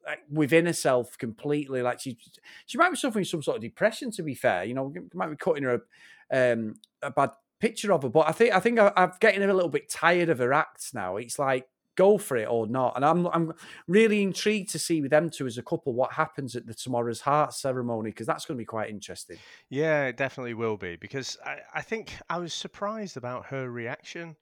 like 0.07 0.21
within 0.31 0.67
herself 0.67 1.17
completely. 1.19 1.83
Like 1.83 2.01
she 2.01 2.19
she 2.67 2.79
might 2.79 2.91
be 2.91 2.97
suffering 2.97 3.25
some 3.25 3.43
sort 3.43 3.57
of 3.57 3.63
depression. 3.63 4.11
To 4.13 4.23
be 4.23 4.35
fair, 4.35 4.65
you 4.65 4.75
know, 4.75 4.93
might 5.15 5.31
be 5.31 5.37
cutting 5.37 5.65
her 5.65 5.83
a, 6.31 6.53
um, 6.53 6.75
a 7.03 7.11
bad 7.11 7.31
picture 7.61 7.93
of 7.93 8.03
her. 8.03 8.09
But 8.09 8.29
I 8.29 8.33
think 8.33 8.55
I 8.55 8.61
think 8.61 8.79
I, 8.79 8.93
I'm 8.97 9.13
getting 9.21 9.43
a 9.43 9.53
little 9.53 9.69
bit 9.69 9.89
tired 9.89 10.29
of 10.29 10.39
her 10.39 10.53
acts 10.53 10.95
now. 10.95 11.17
It's 11.17 11.39
like 11.39 11.69
go 11.95 12.19
for 12.19 12.37
it 12.37 12.49
or 12.49 12.67
not. 12.67 12.95
And 12.97 13.05
I'm 13.05 13.27
I'm 13.27 13.53
really 13.87 14.23
intrigued 14.23 14.71
to 14.71 14.79
see 14.79 15.01
with 15.01 15.11
them 15.11 15.31
two 15.31 15.47
as 15.47 15.59
a 15.59 15.63
couple 15.63 15.93
what 15.93 16.13
happens 16.13 16.57
at 16.57 16.67
the 16.67 16.75
tomorrow's 16.75 17.21
heart 17.21 17.55
ceremony 17.55 18.11
because 18.11 18.27
that's 18.27 18.45
going 18.45 18.57
to 18.57 18.61
be 18.61 18.67
quite 18.67 18.91
interesting. 18.91 19.39
Yeah, 19.71 20.07
it 20.07 20.17
definitely 20.17 20.55
will 20.55 20.77
be 20.77 20.97
because 20.97 21.39
I, 21.45 21.59
I 21.75 21.83
think 21.83 22.15
I 22.29 22.39
was 22.39 22.55
surprised 22.55 23.17
about 23.17 23.47
her 23.47 23.71
reaction 23.71 24.37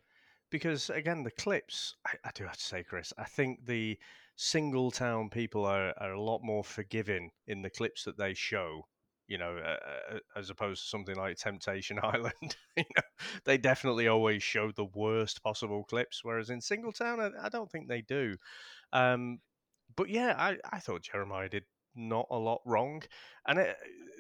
because 0.51 0.91
again 0.91 1.23
the 1.23 1.31
clips 1.31 1.97
I, 2.07 2.15
I 2.25 2.31
do 2.35 2.45
have 2.45 2.57
to 2.57 2.63
say, 2.63 2.83
Chris, 2.83 3.13
I 3.19 3.25
think 3.25 3.67
the 3.67 3.99
Singletown 4.39 5.31
people 5.31 5.65
are, 5.65 5.93
are 5.99 6.13
a 6.13 6.21
lot 6.21 6.41
more 6.43 6.65
forgiving 6.65 7.31
in 7.47 7.63
the 7.63 7.71
clips 7.71 8.05
that 8.05 8.17
they 8.17 8.35
show 8.35 8.87
you 9.31 9.39
know, 9.39 9.59
uh, 9.59 10.19
as 10.37 10.51
opposed 10.51 10.83
to 10.83 10.89
something 10.89 11.15
like 11.15 11.37
Temptation 11.37 12.01
Island. 12.03 12.57
you 12.77 12.85
know, 12.97 13.03
they 13.45 13.57
definitely 13.57 14.09
always 14.09 14.43
show 14.43 14.73
the 14.73 14.87
worst 14.93 15.43
possible 15.43 15.85
clips, 15.85 16.25
whereas 16.25 16.51
in 16.51 16.59
Singletown, 16.59 17.21
I, 17.21 17.47
I 17.47 17.49
don't 17.49 17.71
think 17.71 17.89
they 17.89 18.03
do. 18.03 18.37
Um, 18.93 19.39
but 19.97 20.11
yeah, 20.11 20.35
I, 20.37 20.57
I 20.71 20.81
thought 20.81 21.03
Jeremiah 21.03 21.49
did 21.49 21.63
not 21.95 22.27
a 22.31 22.37
lot 22.37 22.61
wrong, 22.67 23.05
and 23.47 23.61
it, 23.61 23.77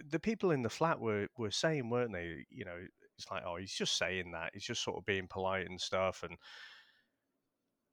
the 0.09 0.21
people 0.21 0.53
in 0.53 0.63
the 0.63 0.71
flat 0.71 1.01
were 1.01 1.27
were 1.37 1.51
saying, 1.51 1.91
weren't 1.91 2.13
they? 2.13 2.45
You 2.49 2.65
know, 2.65 2.79
it's 3.21 3.31
like, 3.31 3.43
oh, 3.47 3.57
he's 3.57 3.73
just 3.73 3.97
saying 3.97 4.33
that. 4.33 4.51
He's 4.55 4.65
just 4.65 4.83
sort 4.83 4.99
of 4.99 5.07
being 5.07 5.27
polite 5.29 5.69
and 5.69 5.81
stuff, 5.81 6.23
and 6.23 6.37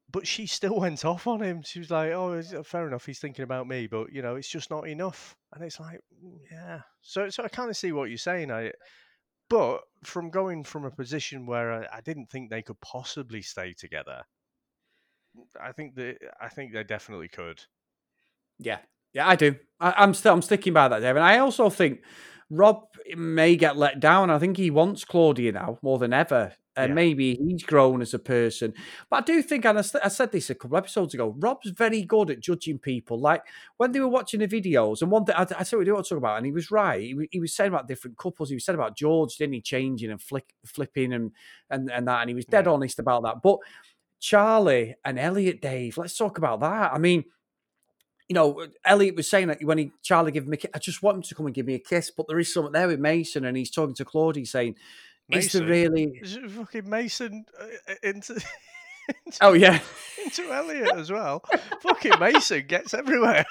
but 0.10 0.26
she 0.26 0.48
still 0.48 0.80
went 0.80 1.06
off 1.06 1.28
on 1.28 1.42
him. 1.42 1.62
She 1.64 1.80
was 1.80 1.92
like, 1.92 2.12
"Oh, 2.12 2.42
fair 2.64 2.88
enough. 2.88 3.06
He's 3.06 3.20
thinking 3.20 3.44
about 3.44 3.68
me, 3.68 3.88
but 3.88 4.12
you 4.12 4.22
know, 4.22 4.36
it's 4.36 4.50
just 4.50 4.70
not 4.70 4.88
enough." 4.88 5.36
And 5.54 5.64
it's 5.64 5.80
like, 5.80 6.00
mm, 6.24 6.38
yeah. 6.52 6.82
So, 7.02 7.30
so 7.30 7.44
I 7.44 7.48
kind 7.50 7.70
of 7.70 7.78
see 7.78 7.92
what 7.92 8.10
you're 8.10 8.18
saying. 8.18 8.52
I, 8.52 8.72
but 9.50 9.82
from 10.04 10.30
going 10.30 10.64
from 10.64 10.86
a 10.86 10.92
position 10.92 11.46
where 11.46 11.72
I, 11.72 11.98
I 11.98 12.02
didn't 12.02 12.30
think 12.30 12.50
they 12.50 12.62
could 12.62 12.80
possibly 12.82 13.42
stay 13.42 13.74
together, 13.74 14.24
I 15.62 15.72
think 15.72 15.96
that 15.96 16.18
I 16.42 16.50
think 16.50 16.74
they 16.74 16.84
definitely 16.84 17.30
could. 17.30 17.62
Yeah, 18.60 18.80
yeah, 19.18 19.28
I 19.28 19.36
do. 19.36 19.56
I, 19.80 20.04
am 20.04 20.14
still 20.14 20.34
I'm 20.34 20.42
sticking 20.42 20.74
by 20.74 20.88
that, 20.88 21.02
David. 21.02 21.22
I 21.22 21.40
also 21.40 21.70
think 21.70 22.02
Rob 22.50 22.84
may 23.16 23.56
get 23.56 23.78
let 23.78 24.00
down. 24.00 24.30
I 24.30 24.40
think 24.40 24.58
he 24.58 24.72
wants 24.72 25.06
Claudia 25.06 25.52
now 25.52 25.80
more 25.82 25.98
than 25.98 26.14
ever 26.14 26.54
and 26.78 26.92
yeah. 26.92 26.94
maybe 26.94 27.36
he's 27.36 27.64
grown 27.64 28.02
as 28.02 28.14
a 28.14 28.20
person. 28.20 28.74
But 29.10 29.18
I 29.18 29.22
do 29.22 29.42
think, 29.42 29.66
and 29.66 29.80
I, 29.80 29.84
I, 30.04 30.08
said 30.10 30.32
this 30.32 30.52
a 30.52 30.56
couple 30.56 30.78
episodes 30.78 31.14
ago, 31.16 31.36
Rob's 31.40 31.72
very 31.72 32.04
good 32.04 32.30
at 32.30 32.40
judging 32.40 32.78
people. 32.78 33.20
Like 33.20 33.42
when 33.78 33.92
they 33.92 34.00
were 34.00 34.08
watching 34.08 34.40
the 34.40 34.48
videos, 34.48 35.02
and 35.02 35.10
one 35.10 35.26
thing 35.26 35.36
I, 35.36 35.48
I 35.58 35.64
said 35.64 35.80
we 35.80 35.86
do 35.86 35.96
want 35.96 36.06
to 36.06 36.10
talk 36.10 36.20
about, 36.20 36.38
and 36.38 36.46
he 36.46 36.52
was 36.52 36.70
right. 36.70 37.02
He, 37.02 37.28
he, 37.32 37.40
was 37.40 37.56
saying 37.56 37.70
about 37.70 37.88
different 37.88 38.18
couples. 38.18 38.50
He 38.50 38.56
was 38.56 38.64
saying 38.64 38.78
about 38.78 38.96
George, 38.96 39.36
didn't 39.38 39.54
he, 39.56 39.62
changing 39.62 40.12
and 40.12 40.22
flick, 40.22 40.54
flipping 40.66 41.14
and 41.14 41.32
and 41.70 41.92
and 41.92 42.08
that, 42.08 42.22
and 42.22 42.30
he 42.30 42.36
was 42.36 42.46
dead 42.46 42.68
yeah. 42.68 42.72
honest 42.72 43.00
about 43.00 43.24
that. 43.24 43.42
But 43.42 43.58
Charlie 44.20 44.96
and 45.04 45.18
Elliot, 45.18 45.62
Dave, 45.62 45.98
let's 45.98 46.16
talk 46.16 46.38
about 46.38 46.60
that. 46.60 46.94
I 46.94 47.00
mean 47.00 47.24
you 48.28 48.34
know, 48.34 48.68
Elliot 48.84 49.16
was 49.16 49.30
saying 49.30 49.48
that 49.48 49.64
when 49.64 49.78
he 49.78 49.92
Charlie 50.04 50.32
gave 50.32 50.46
him 50.46 50.54
a 50.54 50.58
kiss, 50.58 50.72
I 50.74 50.80
just 50.80 51.02
want 51.02 51.18
him 51.18 51.22
to 51.24 51.36
come 51.36 51.46
and 51.46 51.56
give 51.56 51.66
me 51.66 51.76
a 51.76 51.80
kiss. 51.80 52.12
But 52.12 52.28
there 52.28 52.40
is 52.40 52.54
something 52.54 52.74
there 52.74 52.88
with 52.88 53.00
Mason, 53.00 53.46
and 53.46 53.56
he's 53.56 53.72
talking 53.72 53.96
to 53.96 54.06
Claudia 54.06 54.46
saying, 54.46 54.76
Mason. 55.30 55.64
Is 55.64 55.70
really 55.70 56.20
is 56.22 56.38
fucking 56.56 56.90
Mason 56.90 57.46
uh, 57.60 57.94
into, 58.04 58.42
into 59.26 59.38
oh 59.42 59.54
yeah 59.54 59.80
into 60.24 60.52
Elliot 60.52 60.92
as 60.96 61.12
well? 61.12 61.44
fucking 61.82 62.20
Mason 62.20 62.66
gets 62.68 62.94
everywhere. 62.94 63.46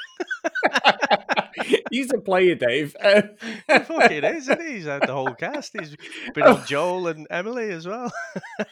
He's 1.91 2.13
a 2.13 2.19
player, 2.19 2.55
Dave. 2.55 2.95
Uh, 3.03 3.23
fucking 3.67 4.25
is, 4.25 4.49
isn't 4.49 4.61
he? 4.61 4.75
He's 4.75 4.85
had 4.85 5.03
the 5.03 5.13
whole 5.13 5.33
cast. 5.35 5.75
He's 5.79 5.97
been 6.35 6.45
on 6.45 6.67
Joel 6.67 7.09
and 7.09 7.27
Emily 7.31 7.71
as 7.71 7.87
well. 7.87 8.13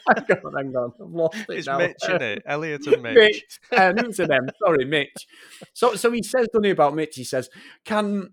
hang 0.07 0.37
on, 0.45 0.53
hang 0.53 0.75
on. 0.75 0.93
I've 1.01 1.09
lost 1.09 1.35
it 1.49 1.57
it's 1.57 1.67
now. 1.67 1.79
Mitch, 1.79 1.95
isn't 2.03 2.21
it? 2.21 2.43
Elliot 2.45 2.85
and 2.85 3.01
Mitch. 3.01 3.15
Mitch. 3.15 3.59
Um, 3.75 3.97
it's 3.97 4.19
an 4.19 4.31
M. 4.31 4.49
Sorry, 4.63 4.85
Mitch. 4.85 5.27
So, 5.73 5.95
so 5.95 6.11
he 6.11 6.21
says, 6.21 6.47
doesn't 6.53 6.63
he, 6.63 6.69
about 6.69 6.95
Mitch? 6.95 7.15
He 7.15 7.23
says, 7.23 7.49
"Can 7.85 8.29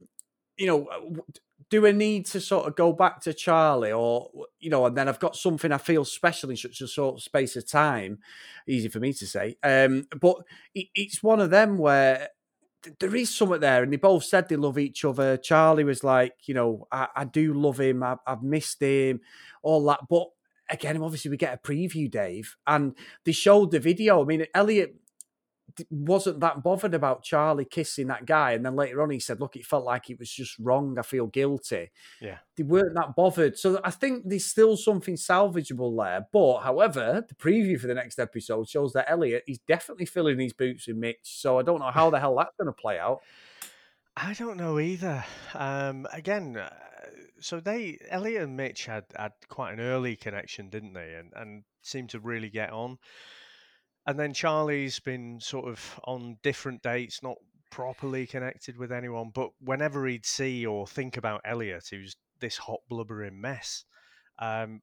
you 0.58 0.66
know?" 0.66 0.88
do 1.72 1.86
I 1.86 1.92
need 1.92 2.26
to 2.26 2.38
sort 2.38 2.68
of 2.68 2.76
go 2.76 2.92
back 2.92 3.22
to 3.22 3.32
Charlie, 3.32 3.92
or 3.92 4.28
you 4.62 4.70
know, 4.70 4.86
and 4.86 4.96
then 4.96 5.08
I've 5.08 5.18
got 5.18 5.36
something 5.36 5.72
I 5.72 5.78
feel 5.78 6.04
special 6.04 6.50
in 6.50 6.56
such 6.56 6.80
a 6.80 6.88
sort 6.88 7.16
of 7.16 7.22
space 7.22 7.56
of 7.56 7.68
time? 7.68 8.18
Easy 8.68 8.88
for 8.88 9.00
me 9.00 9.12
to 9.12 9.26
say, 9.26 9.56
um, 9.62 10.06
but 10.20 10.36
it, 10.74 10.86
it's 10.94 11.22
one 11.22 11.40
of 11.40 11.50
them 11.50 11.78
where 11.78 12.28
there 12.98 13.14
is 13.14 13.34
something 13.34 13.60
there, 13.60 13.82
and 13.82 13.92
they 13.92 13.96
both 13.96 14.24
said 14.24 14.48
they 14.48 14.56
love 14.56 14.78
each 14.78 15.04
other. 15.04 15.36
Charlie 15.36 15.84
was 15.84 16.02
like, 16.02 16.34
you 16.46 16.54
know, 16.54 16.86
I, 16.90 17.08
I 17.14 17.24
do 17.24 17.52
love 17.54 17.78
him, 17.78 18.02
I, 18.02 18.16
I've 18.26 18.42
missed 18.42 18.80
him, 18.80 19.20
all 19.62 19.84
that, 19.86 20.00
but 20.08 20.28
again, 20.68 21.00
obviously 21.02 21.30
we 21.30 21.36
get 21.36 21.54
a 21.54 21.68
preview, 21.68 22.10
Dave, 22.10 22.56
and 22.66 22.96
they 23.24 23.32
showed 23.32 23.70
the 23.70 23.78
video. 23.78 24.22
I 24.22 24.24
mean, 24.24 24.46
Elliot 24.54 24.96
wasn't 25.90 26.40
that 26.40 26.62
bothered 26.62 26.94
about 26.94 27.22
Charlie 27.22 27.64
kissing 27.64 28.08
that 28.08 28.26
guy. 28.26 28.52
And 28.52 28.64
then 28.64 28.76
later 28.76 29.02
on, 29.02 29.10
he 29.10 29.20
said, 29.20 29.40
Look, 29.40 29.56
it 29.56 29.64
felt 29.64 29.84
like 29.84 30.10
it 30.10 30.18
was 30.18 30.30
just 30.30 30.58
wrong. 30.58 30.98
I 30.98 31.02
feel 31.02 31.26
guilty. 31.26 31.90
Yeah. 32.20 32.38
They 32.56 32.62
weren't 32.62 32.94
that 32.94 33.14
bothered. 33.16 33.58
So 33.58 33.80
I 33.84 33.90
think 33.90 34.24
there's 34.26 34.44
still 34.44 34.76
something 34.76 35.16
salvageable 35.16 35.96
there. 36.02 36.26
But 36.32 36.60
however, 36.60 37.24
the 37.26 37.34
preview 37.34 37.78
for 37.80 37.86
the 37.86 37.94
next 37.94 38.18
episode 38.18 38.68
shows 38.68 38.92
that 38.92 39.10
Elliot 39.10 39.44
is 39.46 39.58
definitely 39.66 40.06
filling 40.06 40.36
these 40.36 40.52
boots 40.52 40.86
with 40.86 40.96
Mitch. 40.96 41.18
So 41.22 41.58
I 41.58 41.62
don't 41.62 41.80
know 41.80 41.90
how 41.90 42.10
the 42.10 42.20
hell 42.20 42.36
that's 42.36 42.56
going 42.58 42.66
to 42.66 42.80
play 42.80 42.98
out. 42.98 43.20
I 44.16 44.34
don't 44.34 44.58
know 44.58 44.78
either. 44.78 45.24
Um, 45.54 46.06
again, 46.12 46.58
uh, 46.58 46.70
so 47.40 47.60
they 47.60 47.98
Elliot 48.10 48.42
and 48.42 48.56
Mitch 48.56 48.86
had 48.86 49.04
had 49.16 49.32
quite 49.48 49.72
an 49.72 49.80
early 49.80 50.16
connection, 50.16 50.68
didn't 50.68 50.92
they? 50.92 51.14
And 51.14 51.32
and 51.34 51.64
seemed 51.82 52.10
to 52.10 52.20
really 52.20 52.50
get 52.50 52.70
on. 52.70 52.98
And 54.06 54.18
then 54.18 54.34
Charlie's 54.34 54.98
been 54.98 55.38
sort 55.40 55.68
of 55.68 56.00
on 56.04 56.38
different 56.42 56.82
dates, 56.82 57.22
not 57.22 57.36
properly 57.70 58.26
connected 58.26 58.76
with 58.76 58.92
anyone, 58.92 59.30
but 59.34 59.50
whenever 59.60 60.06
he'd 60.06 60.26
see 60.26 60.66
or 60.66 60.86
think 60.86 61.16
about 61.16 61.40
Elliot, 61.44 61.86
who's 61.90 62.16
this 62.40 62.56
hot 62.56 62.80
blubbering 62.88 63.40
mess, 63.40 63.84
um, 64.38 64.82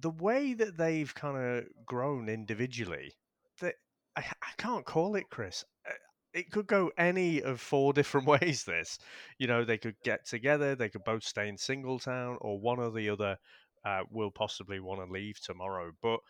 the 0.00 0.10
way 0.10 0.54
that 0.54 0.76
they've 0.76 1.14
kind 1.14 1.36
of 1.36 1.64
grown 1.86 2.28
individually, 2.28 3.12
that 3.60 3.74
I, 4.16 4.20
I 4.20 4.52
can't 4.58 4.84
call 4.84 5.16
it, 5.16 5.24
Chris. 5.30 5.64
Uh, 5.88 5.92
it 6.32 6.50
could 6.50 6.66
go 6.66 6.90
any 6.96 7.42
of 7.42 7.60
four 7.60 7.92
different 7.92 8.26
ways. 8.40 8.64
This, 8.64 8.98
you 9.38 9.46
know, 9.46 9.64
they 9.64 9.78
could 9.78 9.96
get 10.04 10.26
together, 10.26 10.74
they 10.74 10.88
could 10.88 11.04
both 11.04 11.24
stay 11.24 11.48
in 11.48 11.56
Singletown, 11.56 12.36
or 12.40 12.60
one 12.60 12.78
or 12.78 12.90
the 12.90 13.10
other 13.10 13.38
uh, 13.84 14.02
will 14.10 14.30
possibly 14.30 14.80
want 14.80 15.00
to 15.00 15.12
leave 15.12 15.40
tomorrow. 15.40 15.92
But 16.02 16.20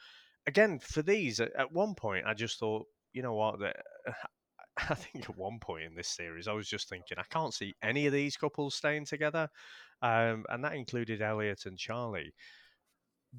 again, 0.47 0.79
for 0.79 1.03
these, 1.03 1.41
at, 1.41 1.73
one 1.73 1.95
point, 1.95 2.27
I 2.27 2.35
just 2.35 2.59
thought, 2.59 2.87
you 3.13 3.23
know 3.23 3.35
what? 3.35 3.61
That, 3.61 3.77
I 4.91 4.95
think 4.95 5.29
at 5.29 5.37
one 5.37 5.59
point 5.61 5.85
in 5.85 5.95
this 5.95 6.09
series, 6.09 6.49
I 6.49 6.53
was 6.53 6.69
just 6.69 6.89
thinking, 6.89 7.19
I 7.19 7.25
can't 7.31 7.55
see 7.55 7.75
any 7.83 8.07
of 8.07 8.13
these 8.13 8.37
couples 8.37 8.75
staying 8.75 9.07
together. 9.07 9.49
Um, 10.01 10.45
and 10.49 10.65
that 10.65 10.75
included 10.75 11.23
Elliot 11.23 11.67
and 11.67 11.79
Charlie. 11.79 12.33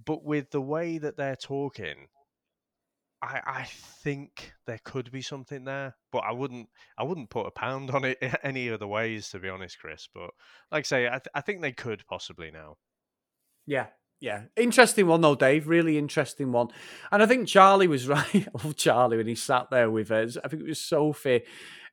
But 0.05 0.23
with 0.23 0.49
the 0.51 0.61
way 0.61 0.97
that 0.97 1.17
they're 1.17 1.35
talking, 1.35 2.07
I, 3.21 3.41
I 3.45 3.63
think 3.63 4.53
there 4.67 4.79
could 4.83 5.11
be 5.11 5.21
something 5.21 5.63
there, 5.63 5.95
but 6.11 6.19
I 6.19 6.31
wouldn't 6.33 6.67
I 6.97 7.03
wouldn't 7.03 7.29
put 7.29 7.45
a 7.45 7.51
pound 7.51 7.89
on 7.91 8.03
it 8.03 8.17
any 8.43 8.69
other 8.69 8.87
ways, 8.87 9.29
to 9.29 9.39
be 9.39 9.49
honest, 9.49 9.79
Chris. 9.79 10.09
But 10.13 10.31
like 10.71 10.81
I 10.85 10.87
say, 10.87 11.07
I, 11.07 11.11
th- 11.11 11.29
I 11.33 11.41
think 11.41 11.61
they 11.61 11.71
could 11.71 12.05
possibly 12.07 12.51
now. 12.51 12.77
Yeah, 13.65 13.87
yeah, 14.19 14.43
interesting 14.55 15.07
one 15.07 15.21
though, 15.21 15.35
Dave. 15.35 15.67
Really 15.67 15.97
interesting 15.97 16.51
one. 16.51 16.67
And 17.11 17.21
I 17.21 17.25
think 17.25 17.47
Charlie 17.47 17.87
was 17.87 18.07
right. 18.07 18.33
I 18.33 18.63
love 18.63 18.75
Charlie 18.75 19.17
when 19.17 19.27
he 19.27 19.35
sat 19.35 19.67
there 19.69 19.91
with 19.91 20.11
us. 20.11 20.37
I 20.43 20.47
think 20.47 20.63
it 20.63 20.67
was 20.67 20.79
Sophie 20.79 21.43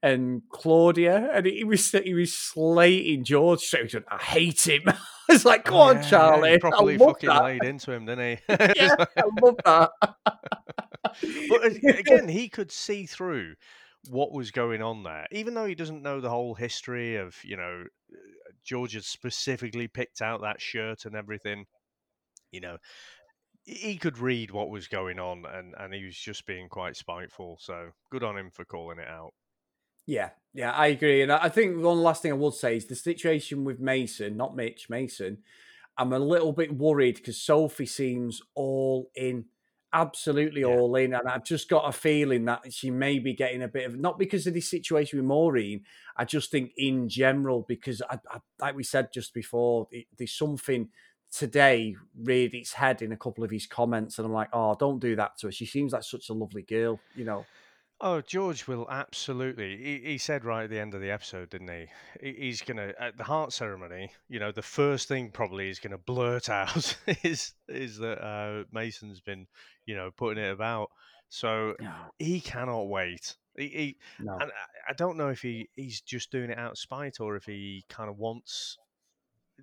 and 0.03 0.43
Claudia, 0.51 1.31
and 1.33 1.47
he 1.47 1.65
was 1.65 1.91
he 1.91 2.15
was 2.15 2.35
slating 2.35 3.25
George. 3.25 3.61
So 3.61 3.79
I 4.09 4.23
hate 4.23 4.67
him. 4.67 4.83
It's 5.29 5.45
like, 5.45 5.65
"Come 5.65 5.77
oh, 5.77 5.81
on, 5.83 6.03
Charlie!" 6.03 6.51
Yeah, 6.51 6.59
properly 6.61 6.99
fucking 6.99 7.29
that. 7.29 7.45
laid 7.45 7.63
into 7.63 7.93
him, 7.93 8.05
didn't 8.05 8.39
he? 8.39 8.43
yeah, 8.77 8.97
I 9.17 9.23
love 9.41 9.55
that. 9.65 9.91
but 11.49 11.67
again, 12.01 12.27
he 12.27 12.49
could 12.49 12.73
see 12.73 13.07
through 13.07 13.55
what 14.09 14.33
was 14.33 14.51
going 14.51 14.83
on 14.83 15.05
there, 15.05 15.29
even 15.31 15.55
though 15.55 15.67
he 15.67 15.77
doesn't 15.77 16.03
know 16.03 16.21
the 16.21 16.31
whole 16.31 16.55
history 16.55 17.15
of 17.15 17.37
you 17.45 17.57
know 17.57 17.85
uh, 18.13 18.51
George 18.65 18.95
had 18.95 19.05
specifically 19.05 19.87
picked 19.87 20.21
out 20.21 20.41
that 20.41 20.61
shirt 20.61 21.05
and 21.05 21.15
everything 21.15 21.67
you 22.53 22.61
know, 22.61 22.79
he 23.65 23.97
could 23.97 24.19
read 24.19 24.51
what 24.51 24.71
was 24.71 24.89
going 24.89 25.19
on 25.19 25.45
and, 25.53 25.75
and 25.79 25.95
he 25.95 26.05
was 26.05 26.17
just 26.17 26.47
being 26.47 26.69
quite 26.69 26.97
spiteful. 26.97 27.59
So 27.61 27.91
good 28.11 28.23
on 28.23 28.37
him 28.37 28.51
for 28.51 28.65
calling 28.65 28.99
it 28.99 29.09
out. 29.09 29.33
Yeah, 30.07 30.31
yeah, 30.55 30.73
I 30.73 30.89
agree. 30.89 31.23
And 31.23 31.31
I 31.31 31.49
think 31.49 31.77
one 31.77 32.03
last 32.03 32.23
thing 32.23 32.33
I 32.33 32.37
would 32.37 32.55
say 32.55 32.77
is 32.77 32.87
the 32.87 32.97
situation 32.97 33.65
with 33.65 33.79
Mason, 33.79 34.37
not 34.37 34.57
Mitch, 34.57 34.89
Mason. 34.91 35.39
I'm 35.97 36.13
a 36.13 36.19
little 36.19 36.53
bit 36.53 36.77
worried 36.77 37.17
because 37.17 37.41
Sophie 37.41 37.87
seems 37.87 38.41
all 38.55 39.11
in, 39.15 39.45
absolutely 39.93 40.63
yeah. 40.63 40.69
all 40.69 40.97
in. 40.97 41.15
And 41.15 41.29
I've 41.29 41.45
just 41.45 41.69
got 41.69 41.89
a 41.89 41.93
feeling 41.93 42.47
that 42.47 42.73
she 42.73 42.91
may 42.91 43.19
be 43.19 43.35
getting 43.35 43.63
a 43.63 43.69
bit 43.69 43.87
of, 43.87 44.01
not 44.01 44.19
because 44.19 44.47
of 44.47 44.55
this 44.55 44.71
situation 44.71 45.19
with 45.19 45.27
Maureen, 45.27 45.83
I 46.17 46.25
just 46.25 46.51
think 46.51 46.73
in 46.77 47.09
general, 47.09 47.65
because 47.69 48.03
I, 48.03 48.19
I, 48.31 48.39
like 48.59 48.75
we 48.75 48.83
said 48.83 49.11
just 49.13 49.35
before, 49.35 49.87
it, 49.93 50.07
there's 50.17 50.37
something 50.37 50.89
today 51.31 51.97
reared 52.19 52.55
its 52.55 52.73
head 52.73 53.03
in 53.03 53.13
a 53.13 53.17
couple 53.17 53.45
of 53.45 53.51
his 53.51 53.67
comments, 53.67 54.19
and 54.19 54.27
I'm 54.27 54.33
like, 54.33 54.49
oh, 54.53 54.77
don't 54.79 54.99
do 54.99 55.17
that 55.17 55.39
to 55.39 55.49
her. 55.49 55.53
She 55.53 55.67
seems 55.67 55.93
like 55.93 56.03
such 56.03 56.29
a 56.29 56.35
lovely 56.35 56.63
girl, 56.63 57.01
you 57.15 57.25
know. 57.25 57.45
Oh, 58.03 58.23
George 58.23 58.67
will 58.67 58.87
absolutely. 58.91 59.77
He, 59.77 60.13
he 60.13 60.19
said 60.19 60.45
right 60.45 60.65
at 60.65 60.71
the 60.71 60.81
end 60.81 60.95
of 60.95 61.03
the 61.03 61.11
episode, 61.11 61.51
didn't 61.51 61.69
he? 61.69 61.87
he 62.23 62.33
he's 62.47 62.63
gonna 62.63 62.95
at 62.99 63.19
the 63.19 63.25
heart 63.25 63.53
ceremony. 63.53 64.11
You 64.29 64.41
know, 64.41 64.53
the 64.53 64.63
first 64.63 65.07
thing 65.07 65.31
probably 65.31 65.67
he's 65.67 65.79
gonna 65.79 65.99
blurt 65.99 66.49
out 66.49 66.97
is 67.23 67.53
is 67.69 67.99
that 67.99 68.25
uh, 68.25 68.65
Mason's 68.73 69.21
been, 69.21 69.47
you 69.85 69.95
know, 69.95 70.11
putting 70.17 70.43
it 70.43 70.51
about. 70.51 70.89
So 71.29 71.77
he 72.19 72.41
cannot 72.41 72.89
wait. 72.89 73.37
He, 73.57 73.69
he 73.69 73.97
no. 74.19 74.33
and 74.33 74.51
I, 74.51 74.91
I 74.91 74.93
don't 74.95 75.19
know 75.19 75.29
if 75.29 75.43
he 75.43 75.69
he's 75.77 76.01
just 76.01 76.33
doing 76.33 76.51
it 76.51 76.59
out 76.59 76.73
of 76.73 76.79
spite 76.79 77.21
or 77.21 77.37
if 77.37 77.45
he 77.45 77.85
kind 77.91 78.09
of 78.09 78.17
wants, 78.17 78.79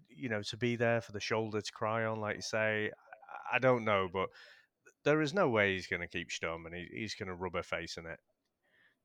you 0.10 0.30
know, 0.30 0.42
to 0.44 0.58
be 0.58 0.76
there 0.76 1.02
for 1.02 1.12
the 1.12 1.20
shoulder 1.20 1.62
to 1.62 1.72
cry 1.72 2.06
on, 2.06 2.20
like 2.20 2.36
you 2.36 2.42
say. 2.42 2.92
I 3.54 3.60
don't 3.60 3.86
know, 3.86 4.10
but 4.12 4.30
there 5.04 5.22
is 5.22 5.34
no 5.34 5.50
way 5.50 5.74
he's 5.74 5.88
going 5.88 6.02
to 6.02 6.08
keep 6.08 6.32
Sturm 6.32 6.66
and 6.66 6.76
he's 6.76 7.16
going 7.16 7.30
to 7.30 7.36
rub 7.36 7.56
her 7.56 7.64
face 7.64 7.98
in 7.98 8.06
it. 8.06 8.20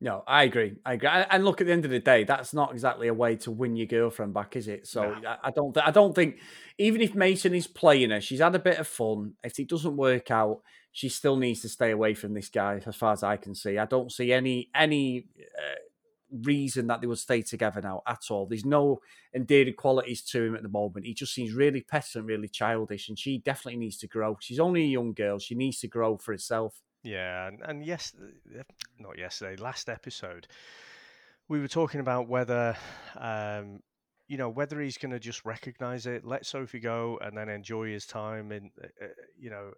No, 0.01 0.21
I 0.27 0.43
agree. 0.43 0.75
I 0.85 0.93
agree. 0.93 1.07
And 1.07 1.45
look, 1.45 1.61
at 1.61 1.67
the 1.67 1.71
end 1.71 1.85
of 1.85 1.91
the 1.91 1.99
day, 1.99 2.25
that's 2.25 2.53
not 2.53 2.73
exactly 2.73 3.07
a 3.07 3.13
way 3.13 3.37
to 3.37 3.51
win 3.51 3.77
your 3.77 3.87
girlfriend 3.87 4.33
back, 4.33 4.57
is 4.57 4.67
it? 4.67 4.85
So 4.85 5.13
no. 5.13 5.35
I 5.41 5.49
don't. 5.51 5.77
I 5.77 5.91
don't 5.91 6.13
think 6.13 6.39
even 6.77 6.99
if 6.99 7.15
Mason 7.15 7.55
is 7.55 7.67
playing 7.67 8.09
her, 8.09 8.19
she's 8.19 8.41
had 8.41 8.53
a 8.53 8.59
bit 8.59 8.79
of 8.79 8.87
fun. 8.87 9.35
If 9.45 9.57
it 9.59 9.69
doesn't 9.69 9.95
work 9.95 10.29
out, 10.29 10.59
she 10.91 11.07
still 11.07 11.37
needs 11.37 11.61
to 11.61 11.69
stay 11.69 11.91
away 11.91 12.15
from 12.15 12.33
this 12.33 12.49
guy. 12.49 12.81
As 12.85 12.97
far 12.97 13.13
as 13.13 13.23
I 13.23 13.37
can 13.37 13.55
see, 13.55 13.77
I 13.77 13.85
don't 13.85 14.11
see 14.11 14.33
any 14.33 14.69
any 14.75 15.27
uh, 15.39 15.75
reason 16.41 16.87
that 16.87 17.01
they 17.01 17.07
would 17.07 17.17
stay 17.17 17.41
together 17.41 17.81
now 17.81 18.01
at 18.07 18.23
all. 18.29 18.45
There's 18.45 18.65
no 18.65 18.99
endearing 19.35 19.75
qualities 19.75 20.23
to 20.25 20.43
him 20.43 20.55
at 20.55 20.63
the 20.63 20.69
moment. 20.69 21.05
He 21.05 21.13
just 21.13 21.33
seems 21.33 21.53
really 21.53 21.81
petulant, 21.81 22.27
really 22.27 22.47
childish, 22.47 23.09
and 23.09 23.17
she 23.17 23.37
definitely 23.37 23.79
needs 23.79 23.97
to 23.97 24.07
grow. 24.07 24.37
She's 24.39 24.59
only 24.59 24.83
a 24.83 24.87
young 24.87 25.13
girl. 25.13 25.39
She 25.39 25.55
needs 25.55 25.79
to 25.79 25.87
grow 25.87 26.17
for 26.17 26.31
herself. 26.31 26.81
Yeah, 27.03 27.47
and, 27.47 27.59
and 27.63 27.85
yes, 27.85 28.13
not 28.97 29.17
yesterday, 29.17 29.61
last 29.61 29.89
episode, 29.89 30.47
we 31.49 31.59
were 31.59 31.67
talking 31.67 31.99
about 31.99 32.29
whether, 32.29 32.77
um, 33.17 33.79
you 34.27 34.37
know, 34.37 34.49
whether 34.49 34.79
he's 34.79 34.97
going 34.97 35.11
to 35.11 35.19
just 35.19 35.43
recognize 35.43 36.05
it, 36.05 36.23
let 36.25 36.45
Sophie 36.45 36.79
go, 36.79 37.19
and 37.21 37.37
then 37.37 37.49
enjoy 37.49 37.91
his 37.91 38.05
time 38.05 38.51
in, 38.51 38.71
uh 38.81 39.07
you 39.37 39.49
know, 39.49 39.71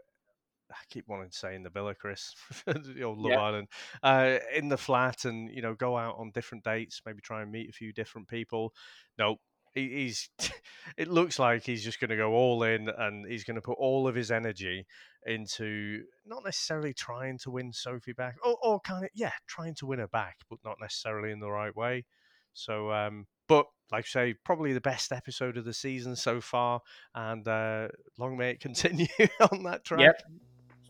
I 0.71 0.75
keep 0.89 1.07
wanting 1.07 1.29
to 1.29 1.37
say 1.37 1.55
in 1.55 1.63
the 1.63 1.69
villa, 1.69 1.95
Chris, 1.95 2.33
the 2.65 3.03
old 3.03 3.19
Love 3.19 3.39
Island, 3.39 3.67
uh, 4.03 4.37
in 4.55 4.69
the 4.69 4.77
flat, 4.77 5.25
and 5.25 5.49
you 5.49 5.61
know, 5.61 5.75
go 5.75 5.97
out 5.97 6.15
on 6.17 6.31
different 6.31 6.63
dates, 6.63 7.01
maybe 7.05 7.21
try 7.21 7.41
and 7.41 7.51
meet 7.51 7.69
a 7.69 7.73
few 7.73 7.93
different 7.93 8.27
people. 8.27 8.73
No, 9.17 9.37
he, 9.73 9.89
he's. 9.89 10.29
it 10.97 11.07
looks 11.07 11.37
like 11.37 11.63
he's 11.63 11.83
just 11.83 11.99
going 11.99 12.09
to 12.09 12.17
go 12.17 12.33
all 12.33 12.63
in, 12.63 12.89
and 12.89 13.27
he's 13.27 13.43
going 13.43 13.55
to 13.55 13.61
put 13.61 13.77
all 13.77 14.07
of 14.07 14.15
his 14.15 14.31
energy 14.31 14.85
into 15.25 16.03
not 16.25 16.43
necessarily 16.43 16.93
trying 16.93 17.37
to 17.39 17.51
win 17.51 17.71
Sophie 17.71 18.13
back, 18.13 18.35
or, 18.43 18.57
or 18.63 18.79
kind 18.79 19.03
of 19.03 19.11
yeah, 19.13 19.31
trying 19.47 19.75
to 19.75 19.85
win 19.85 19.99
her 19.99 20.07
back, 20.07 20.37
but 20.49 20.59
not 20.65 20.77
necessarily 20.81 21.31
in 21.31 21.39
the 21.39 21.51
right 21.51 21.75
way. 21.75 22.05
So, 22.53 22.91
um, 22.91 23.27
but 23.47 23.67
like 23.91 24.05
I 24.05 24.07
say, 24.07 24.35
probably 24.45 24.73
the 24.73 24.81
best 24.81 25.11
episode 25.11 25.57
of 25.57 25.65
the 25.65 25.73
season 25.73 26.15
so 26.15 26.41
far, 26.41 26.81
and 27.13 27.47
uh, 27.47 27.89
long 28.17 28.35
may 28.37 28.51
it 28.51 28.59
continue 28.61 29.07
on 29.51 29.63
that 29.63 29.83
track. 29.83 30.01
Yep 30.01 30.21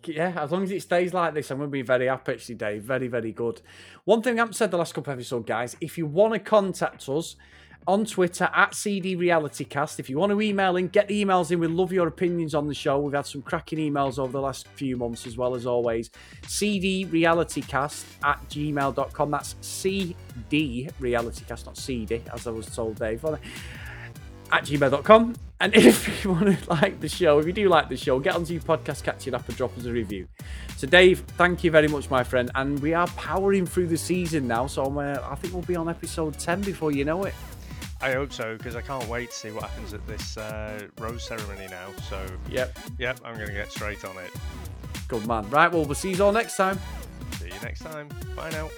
yeah, 0.07 0.33
as 0.35 0.51
long 0.51 0.63
as 0.63 0.71
it 0.71 0.81
stays 0.81 1.13
like 1.13 1.33
this, 1.33 1.51
I'm 1.51 1.57
going 1.57 1.69
to 1.69 1.71
be 1.71 1.81
very 1.81 2.07
happy 2.07 2.33
actually, 2.33 2.55
Dave. 2.55 2.83
Very, 2.83 3.07
very 3.07 3.31
good. 3.31 3.61
One 4.03 4.21
thing 4.21 4.37
I 4.37 4.41
haven't 4.41 4.53
said 4.53 4.71
the 4.71 4.77
last 4.77 4.93
couple 4.93 5.11
of 5.11 5.19
episodes, 5.19 5.45
guys, 5.45 5.75
if 5.81 5.97
you 5.97 6.05
want 6.05 6.33
to 6.33 6.39
contact 6.39 7.07
us 7.09 7.35
on 7.87 8.05
Twitter 8.05 8.49
at 8.53 8.73
CD 8.73 9.15
Realitycast, 9.15 9.99
if 9.99 10.09
you 10.09 10.17
want 10.17 10.31
to 10.31 10.41
email 10.41 10.75
in, 10.75 10.87
get 10.87 11.07
the 11.07 11.23
emails 11.23 11.51
in. 11.51 11.59
We 11.59 11.67
love 11.67 11.91
your 11.91 12.07
opinions 12.07 12.55
on 12.55 12.67
the 12.67 12.73
show. 12.73 12.99
We've 12.99 13.13
had 13.13 13.27
some 13.27 13.41
cracking 13.41 13.79
emails 13.79 14.17
over 14.17 14.31
the 14.31 14.41
last 14.41 14.67
few 14.69 14.97
months 14.97 15.27
as 15.27 15.37
well 15.37 15.55
as 15.55 15.65
always. 15.65 16.09
CD 16.47 17.05
Realitycast 17.05 18.05
at 18.23 18.41
gmail.com. 18.49 19.31
That's 19.31 19.55
CD 19.61 20.89
Realitycast, 20.99 21.65
not 21.67 21.77
CD, 21.77 22.21
as 22.33 22.47
I 22.47 22.51
was 22.51 22.65
told, 22.67 22.97
Dave. 22.99 23.23
At 24.51 24.65
gmail.com. 24.65 25.35
And 25.59 25.73
if 25.75 26.23
you 26.23 26.31
want 26.31 26.59
to 26.59 26.69
like 26.69 26.99
the 26.99 27.07
show, 27.09 27.39
if 27.39 27.45
you 27.45 27.53
do 27.53 27.69
like 27.69 27.89
the 27.89 27.97
show, 27.97 28.19
get 28.19 28.35
onto 28.35 28.53
your 28.53 28.61
podcast 28.61 29.03
catching 29.03 29.33
up 29.33 29.47
and 29.47 29.57
drop 29.57 29.77
us 29.77 29.85
a 29.85 29.91
review. 29.91 30.27
So, 30.77 30.87
Dave, 30.87 31.19
thank 31.37 31.63
you 31.63 31.71
very 31.71 31.87
much, 31.87 32.09
my 32.09 32.23
friend. 32.23 32.51
And 32.55 32.79
we 32.79 32.93
are 32.93 33.07
powering 33.07 33.65
through 33.65 33.87
the 33.87 33.97
season 33.97 34.47
now. 34.47 34.67
So, 34.67 34.99
uh, 34.99 35.25
I 35.29 35.35
think 35.35 35.53
we'll 35.53 35.63
be 35.63 35.75
on 35.75 35.89
episode 35.89 36.37
10 36.37 36.61
before 36.61 36.91
you 36.91 37.05
know 37.05 37.23
it. 37.23 37.33
I 38.01 38.11
hope 38.11 38.33
so 38.33 38.57
because 38.57 38.75
I 38.75 38.81
can't 38.81 39.07
wait 39.07 39.31
to 39.31 39.35
see 39.35 39.51
what 39.51 39.63
happens 39.63 39.93
at 39.93 40.05
this 40.05 40.37
uh, 40.37 40.87
rose 40.99 41.23
ceremony 41.23 41.67
now. 41.69 41.87
So, 42.09 42.25
yep, 42.49 42.77
yep, 42.99 43.19
I'm 43.23 43.35
going 43.35 43.47
to 43.47 43.53
get 43.53 43.71
straight 43.71 44.03
on 44.03 44.17
it. 44.17 44.31
Good 45.07 45.25
man. 45.25 45.49
Right, 45.49 45.71
well, 45.71 45.85
we'll 45.85 45.95
see 45.95 46.11
you 46.11 46.23
all 46.23 46.31
next 46.31 46.57
time. 46.57 46.77
See 47.39 47.45
you 47.45 47.59
next 47.63 47.79
time. 47.79 48.09
Bye 48.35 48.49
now. 48.51 48.69